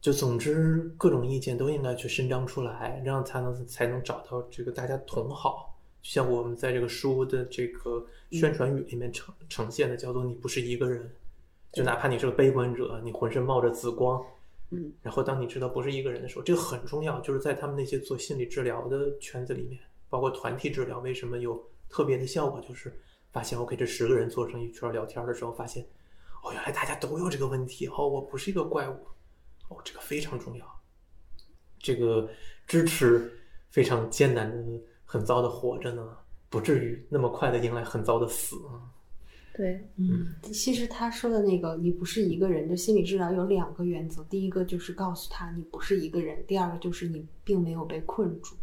[0.00, 5.78] 就总之，各种意见都应该去伸张出来，这样才能才能找到这个大家同好。
[6.02, 11.10] 就像我们在这个书的这个宣传语里面呈呈现的，叫做“你不是一个人”，
[11.72, 14.24] 就哪怕你是个悲观者，你浑身冒着紫光，
[14.70, 17.20] 嗯，然后当你知道不是一个人的时候，这个很重要。
[17.20, 19.78] 就是在他们那些做心理治疗的圈子里面，
[20.08, 22.58] 包括团体治疗，为什么有特别的效果？
[22.62, 22.90] 就是
[23.30, 25.84] 发现 OK，这十个人坐成一圈聊天的时候，发现
[26.42, 28.96] 哦，原来大家都有这个问题，哦，我不是一个怪物，
[29.70, 30.66] 哦，这个非常重要。
[31.78, 32.28] 这个
[32.66, 33.32] 支持
[33.70, 36.14] 非常艰难的、很糟的活着呢，
[36.50, 38.84] 不至于那么快的迎来很糟的死啊。
[39.54, 48.56] 对，嗯，其实他说的那个“你不是一个人”的心理治疗有两个原则，第一个就是告诉他你不是一个人，第二个就是你并没有被困住。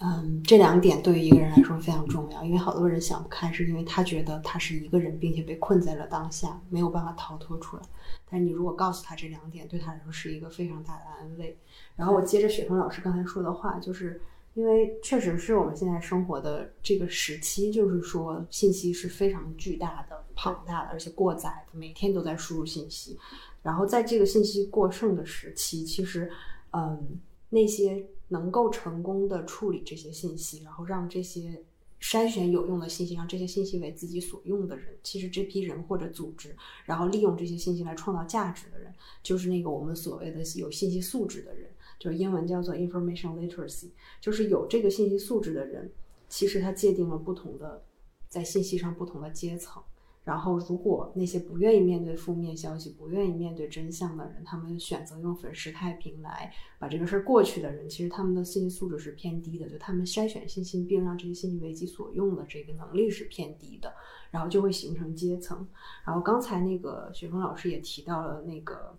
[0.00, 7.82] 嗯，这两点对于一个人来说非常重要，因为好多人想不开，是因为他觉得他是一个人，并且被困在了当下，没有办法逃脱出来。
[8.30, 11.58] 但你如果告诉他这两点，对他来说是一个非常大的安慰。
[11.96, 14.20] 然后我接着雪峰老师刚才说的话，就是
[14.54, 23.18] 因为确实是我们现在生活的这个时期，就是说信息是非常巨大的、庞大的，而且过载的，每天都在输入信息。
[23.64, 26.30] 然后在这个信息过剩的时期，其实，
[26.70, 27.18] 嗯，
[27.50, 31.62] 那些能够成功的处理这些信息，然后让这些
[32.00, 36.54] 筛选有用的信息，让这些信息为自己所用的人，其实这批人或者组织，
[36.84, 41.68] 然后利用这些信息来创造价值的人，就是那个我们所谓的有信息素质的人，
[41.98, 43.88] 就是英文叫做 information literacy，
[44.20, 45.90] 就是有这个信息素质的人，
[46.28, 47.82] 其实他界定了不同的
[48.28, 49.82] 在信息上不同的阶层。
[50.28, 63.90] 然后，如果那些不愿意面对负面消息、不愿意面对真相的人，他们选择用粉饰太平来把这个事儿过去的人，其实他们的信息素质是偏低的，就他们筛选信息并让这些信息为己所用的这个能力是偏低的，
[64.30, 65.66] 然后就会形成阶层。
[66.04, 68.94] 然后刚才那个雪峰老师也提到了那个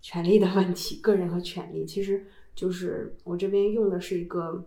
[0.00, 4.66] 权利的问题，个人和权利，其实就是我这边用的是一个。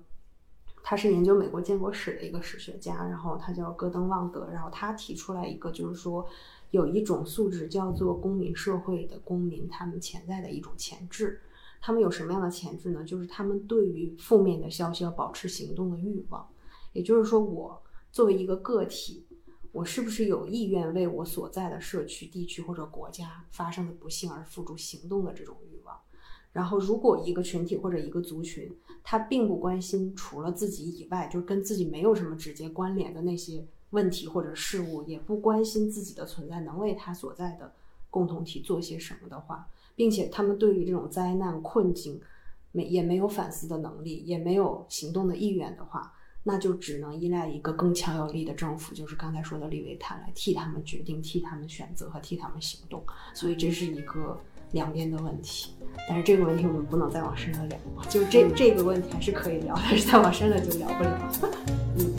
[0.84, 6.28] 他是研究美国建国史的一个史学家，然后他叫戈登旺德，然后他提出来一个，就是说
[6.72, 11.42] 有一种素质叫做公民社会的公民，他们潜在的一种潜质。
[11.82, 13.04] 他们有什么样的潜质呢？
[13.04, 16.46] 就是他们对于负面的消息要保持行动的欲望。
[16.92, 19.26] 也就是说，我作为一个个体，
[19.72, 25.98] 我是不是有意愿为我所在的社区、地区或者国家发生的不幸而付诸行动的这种欲望？
[26.52, 37.72] 然后，如果一个群体或者一个族群，他并不关心除了自己以外，就跟自己没有什么直接关联的那些问题或者事物，也不关心自己的存在能为他所在的
[38.10, 42.20] 共同体做些什么的话，并且他们对于这种灾难困境
[42.72, 53.04] 没也没有反思的能力，也没有行动的意愿的话，那就只能依赖一个更强有力的政府，就是刚才说的利维坦来替他们决定、替他们选择和替他们行动。
[53.36, 54.42] 所以这是一个。
[54.72, 55.72] 两边的问题，
[56.08, 57.78] 但是这个问题我们不能再往深了聊，
[58.10, 61.32] 就这这个问题还是可以聊，但是再往深了就聊不了。